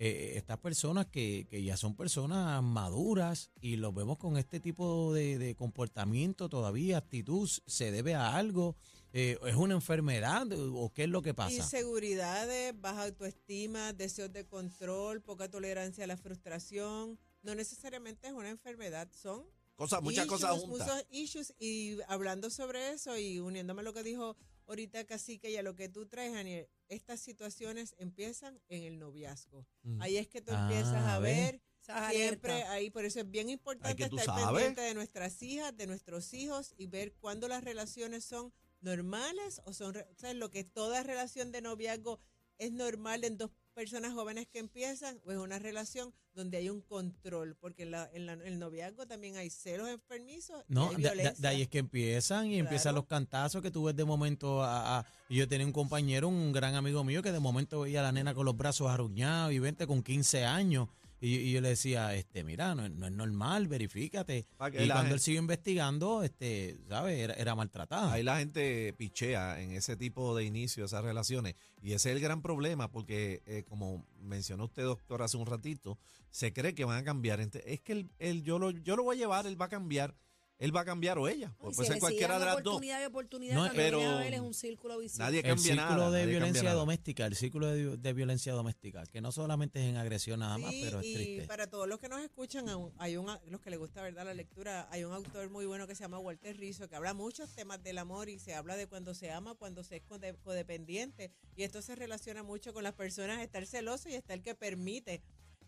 eh, 0.00 0.32
estas 0.36 0.58
personas 0.58 1.06
que, 1.06 1.46
que 1.48 1.62
ya 1.62 1.76
son 1.76 1.94
personas 1.94 2.62
maduras 2.62 3.50
y 3.60 3.76
los 3.76 3.94
vemos 3.94 4.18
con 4.18 4.36
este 4.38 4.58
tipo 4.58 5.12
de, 5.14 5.38
de 5.38 5.54
comportamiento 5.54 6.48
todavía, 6.48 6.98
actitud, 6.98 7.48
se 7.66 7.92
debe 7.92 8.14
a 8.14 8.34
algo, 8.34 8.76
es 9.12 9.56
una 9.56 9.74
enfermedad 9.74 10.46
o 10.52 10.92
qué 10.94 11.02
es 11.04 11.08
lo 11.10 11.20
que 11.20 11.34
pasa. 11.34 11.54
Inseguridades, 11.56 12.80
baja 12.80 13.02
autoestima, 13.04 13.92
deseos 13.92 14.32
de 14.32 14.46
control, 14.46 15.20
poca 15.20 15.48
tolerancia 15.50 16.04
a 16.04 16.06
la 16.06 16.16
frustración. 16.16 17.18
No 17.42 17.54
necesariamente 17.54 18.26
es 18.28 18.32
una 18.32 18.50
enfermedad, 18.50 19.08
son 19.12 19.44
Cosas, 19.76 20.02
muchas 20.02 20.26
issues, 20.26 20.40
cosas 20.42 20.60
juntas. 20.60 20.86
muchos 20.88 21.06
issues. 21.10 21.54
Y 21.58 21.98
hablando 22.06 22.50
sobre 22.50 22.90
eso 22.90 23.16
y 23.16 23.38
uniéndome 23.40 23.80
a 23.80 23.84
lo 23.84 23.94
que 23.94 24.02
dijo 24.02 24.36
ahorita 24.66 25.04
Cacique 25.06 25.50
y 25.50 25.56
a 25.56 25.62
lo 25.62 25.74
que 25.74 25.88
tú 25.88 26.06
traes, 26.06 26.34
Daniel, 26.34 26.68
estas 26.88 27.18
situaciones 27.20 27.94
empiezan 27.98 28.60
en 28.68 28.82
el 28.84 28.98
noviazgo. 28.98 29.66
Mm. 29.82 30.02
Ahí 30.02 30.16
es 30.18 30.28
que 30.28 30.42
tú 30.42 30.52
Ah, 30.54 30.60
empiezas 30.68 31.06
a 31.06 31.18
ver 31.18 31.62
siempre 32.10 32.52
ahí, 32.64 32.90
por 32.90 33.04
eso 33.06 33.20
es 33.20 33.30
bien 33.30 33.48
importante 33.48 34.04
estar 34.04 34.24
sabes. 34.26 34.44
pendiente 34.52 34.82
de 34.82 34.92
nuestras 34.94 35.42
hijas, 35.42 35.74
de 35.76 35.86
nuestros 35.86 36.32
hijos 36.34 36.74
y 36.76 36.86
ver 36.86 37.14
cuándo 37.14 37.48
las 37.48 37.64
relaciones 37.64 38.22
son 38.24 38.52
normales 38.82 39.60
o 39.64 39.72
son, 39.72 39.96
o 39.96 40.14
sea, 40.18 40.34
lo 40.34 40.50
que 40.50 40.62
toda 40.64 41.02
relación 41.02 41.52
de 41.52 41.62
noviazgo 41.62 42.20
es 42.58 42.70
normal 42.72 43.24
en 43.24 43.38
dos 43.38 43.50
personas 43.80 44.12
jóvenes 44.12 44.46
que 44.46 44.58
empiezan 44.58 45.18
o 45.24 45.32
es 45.32 45.38
una 45.38 45.58
relación 45.58 46.12
donde 46.34 46.58
hay 46.58 46.68
un 46.68 46.82
control, 46.82 47.56
porque 47.58 47.84
en, 47.84 47.92
la, 47.92 48.10
en 48.12 48.26
la- 48.26 48.34
en 48.34 48.42
el 48.42 48.58
noviazgo 48.58 49.06
también 49.06 49.36
hay 49.38 49.48
celos 49.48 49.88
enfermizos, 49.88 50.62
y 50.68 50.74
No, 50.74 50.90
hay 50.90 50.96
de, 50.96 51.48
ahí 51.48 51.62
es 51.62 51.68
que 51.68 51.78
empiezan 51.78 52.46
y 52.48 52.58
empiezan 52.58 52.94
los 52.94 53.06
cantazos 53.06 53.62
que 53.62 53.70
tú 53.70 53.84
ves 53.84 53.96
de 53.96 54.04
momento 54.04 54.62
a, 54.62 54.98
a- 54.98 55.06
y 55.30 55.36
yo 55.36 55.48
tenía 55.48 55.66
un 55.66 55.72
compañero, 55.72 56.28
un 56.28 56.52
gran 56.52 56.74
amigo 56.74 57.02
mío 57.04 57.22
que 57.22 57.32
de 57.32 57.40
momento 57.40 57.80
veía 57.80 58.00
a 58.00 58.02
la 58.02 58.12
nena 58.12 58.34
con 58.34 58.44
los 58.44 58.54
brazos 58.56 58.90
arruñados 58.90 59.52
y 59.54 59.58
vente 59.60 59.86
con 59.86 60.02
15 60.02 60.44
años 60.44 60.88
Y, 61.20 61.36
y 61.36 61.52
yo 61.52 61.60
le 61.60 61.68
decía, 61.70 62.14
este, 62.14 62.42
mira, 62.44 62.74
no, 62.74 62.86
es- 62.86 62.92
no 62.92 63.06
es 63.06 63.12
normal, 63.12 63.68
verifícate. 63.68 64.46
Pa' 64.56 64.70
que 64.70 64.82
Y 64.82 64.86
la 64.86 64.94
cuando 64.94 65.08
gente- 65.08 65.14
él 65.14 65.20
siguió 65.20 65.40
investigando, 65.40 66.22
este, 66.22 66.80
¿sabes? 66.88 67.18
Era, 67.18 67.34
era 67.34 67.54
maltratada. 67.54 68.12
Ahí 68.12 68.22
la 68.22 68.38
gente 68.38 68.94
pichea 68.96 69.60
en 69.60 69.72
ese 69.72 69.96
tipo 69.96 70.34
de 70.34 70.44
inicio, 70.44 70.84
esas 70.84 71.04
relaciones. 71.04 71.54
Y 71.82 71.92
ese 71.92 72.10
es 72.10 72.16
el 72.16 72.22
gran 72.22 72.40
problema, 72.42 72.90
porque 72.90 73.42
eh, 73.46 73.64
como 73.68 74.06
mencionó 74.20 74.64
usted, 74.64 74.84
doctor, 74.84 75.22
hace 75.22 75.36
un 75.36 75.46
ratito, 75.46 75.98
se 76.30 76.52
cree 76.52 76.74
que 76.74 76.84
van 76.84 76.98
a 76.98 77.04
cambiar. 77.04 77.40
Ente- 77.40 77.62
Es 77.66 77.80
que 77.80 77.92
el, 77.92 78.10
el- 78.18 78.42
yo, 78.42 78.58
lo, 78.58 78.70
yo 78.70 78.96
lo 78.96 79.02
voy 79.02 79.16
a 79.16 79.18
llevar, 79.18 79.46
él 79.46 79.60
va 79.60 79.66
a 79.66 79.70
cambiar. 79.70 80.14
Él 80.60 80.76
va 80.76 80.82
a 80.82 80.84
cambiar 80.84 81.18
o 81.18 81.26
ella. 81.26 81.52
Y 81.58 81.60
Puede 81.74 81.74
si 81.74 81.84
ser 81.86 81.98
cualquiera 81.98 82.38
de 82.38 82.44
las 82.44 82.54
dos. 82.62 82.74
oportunidad 82.74 83.00
y 83.02 83.04
oportunidad, 83.06 83.54
No, 83.56 83.70
pero 83.74 83.98
ver 84.18 84.34
es 84.34 84.40
un 84.40 84.54
círculo 84.54 84.98
vicioso. 84.98 85.22
Nadie 85.24 85.38
el 85.40 85.46
cambia 85.46 85.64
círculo 85.64 85.86
nada. 85.86 85.96
de 85.96 86.10
nadie 86.10 86.20
cambia 86.20 86.38
violencia 86.38 86.62
nada. 86.62 86.74
doméstica, 86.76 87.26
el 87.26 87.34
círculo 87.34 87.66
de, 87.68 87.96
de 87.96 88.12
violencia 88.12 88.52
doméstica, 88.52 89.04
que 89.06 89.20
no 89.22 89.32
solamente 89.32 89.80
es 89.82 89.88
en 89.88 89.96
agresión 89.96 90.40
nada 90.40 90.58
más, 90.58 90.70
Sí, 90.70 90.82
pero 90.84 91.00
es 91.00 91.06
y 91.06 91.14
triste. 91.14 91.46
para 91.46 91.66
todos 91.66 91.88
los 91.88 91.98
que 91.98 92.08
nos 92.10 92.20
escuchan, 92.20 92.66
hay 92.98 93.16
un, 93.16 93.26
los 93.48 93.60
que 93.62 93.70
les 93.70 93.78
gusta 93.78 94.02
verdad 94.02 94.24
la 94.26 94.34
lectura, 94.34 94.86
hay 94.92 95.02
un 95.04 95.12
autor 95.14 95.48
muy 95.48 95.64
bueno 95.64 95.86
que 95.86 95.94
se 95.94 96.04
llama 96.04 96.18
Walter 96.18 96.54
Rizzo, 96.56 96.88
que 96.88 96.94
habla 96.96 97.14
muchos 97.14 97.50
temas 97.54 97.82
del 97.82 97.96
amor 97.98 98.28
y 98.28 98.38
se 98.38 98.54
habla 98.54 98.76
de 98.76 98.86
cuando 98.86 99.14
se 99.14 99.30
ama, 99.30 99.54
cuando 99.54 99.82
se 99.82 99.96
es 99.96 100.02
code- 100.04 100.36
codependiente. 100.42 101.32
Y 101.56 101.62
esto 101.62 101.80
se 101.82 101.94
relaciona 101.96 102.42
mucho 102.42 102.72
con 102.74 102.84
las 102.84 102.92
personas, 102.92 103.40
estar 103.40 103.64
celoso 103.66 104.08
y 104.10 104.14
estar 104.14 104.36
el 104.36 104.42
que 104.42 104.54
permite 104.54 105.22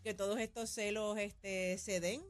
que 0.05 0.13
todos 0.15 0.39
estos 0.39 0.69
celos 0.69 1.17
este, 1.19 1.79
se 1.79 1.99
den 2.01 2.23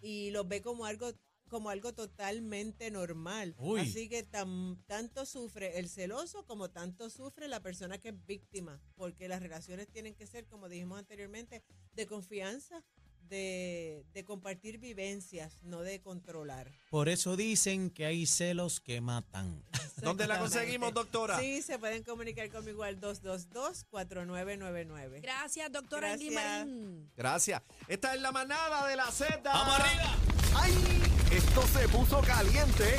y 0.00 0.30
los 0.30 0.46
ve 0.46 0.62
como 0.62 0.86
algo 0.86 1.12
como 1.54 1.70
algo 1.70 1.92
totalmente 1.92 2.90
normal. 2.90 3.54
Uy. 3.58 3.82
Así 3.82 4.08
que 4.08 4.24
tan, 4.24 4.76
tanto 4.88 5.24
sufre 5.24 5.78
el 5.78 5.88
celoso 5.88 6.44
como 6.46 6.68
tanto 6.68 7.08
sufre 7.10 7.46
la 7.46 7.60
persona 7.60 7.98
que 7.98 8.08
es 8.08 8.26
víctima, 8.26 8.80
porque 8.96 9.28
las 9.28 9.40
relaciones 9.40 9.88
tienen 9.88 10.16
que 10.16 10.26
ser, 10.26 10.48
como 10.48 10.68
dijimos 10.68 10.98
anteriormente, 10.98 11.62
de 11.92 12.06
confianza, 12.08 12.82
de, 13.28 14.04
de 14.12 14.24
compartir 14.24 14.78
vivencias, 14.78 15.62
no 15.62 15.82
de 15.82 16.00
controlar. 16.00 16.72
Por 16.90 17.08
eso 17.08 17.36
dicen 17.36 17.90
que 17.90 18.04
hay 18.04 18.26
celos 18.26 18.80
que 18.80 19.00
matan. 19.00 19.62
¿Dónde 20.02 20.26
la 20.26 20.40
conseguimos, 20.40 20.92
doctora? 20.92 21.38
Sí, 21.38 21.62
se 21.62 21.78
pueden 21.78 22.02
comunicar 22.02 22.50
conmigo 22.50 22.82
al 22.82 23.00
222-4999. 23.00 25.20
Gracias, 25.22 25.70
doctora 25.70 26.16
Gracias. 26.16 26.34
Marín. 26.34 27.12
Gracias. 27.16 27.62
Esta 27.86 28.12
es 28.12 28.20
la 28.20 28.32
manada 28.32 28.88
de 28.88 28.96
la 28.96 29.08
Z. 29.12 29.40
¡Vamos 29.44 29.78
arriba! 29.78 30.16
¡Ay! 30.56 31.03
Esto 31.36 31.62
se 31.66 31.88
puso 31.88 32.20
caliente. 32.20 32.96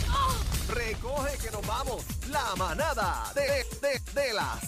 Recoge 0.67 1.37
que 1.37 1.51
nos 1.51 1.65
vamos. 1.65 2.03
La 2.29 2.53
manada 2.57 3.31
de, 3.33 3.65
de, 3.79 3.99
de 4.13 4.33
las 4.33 4.65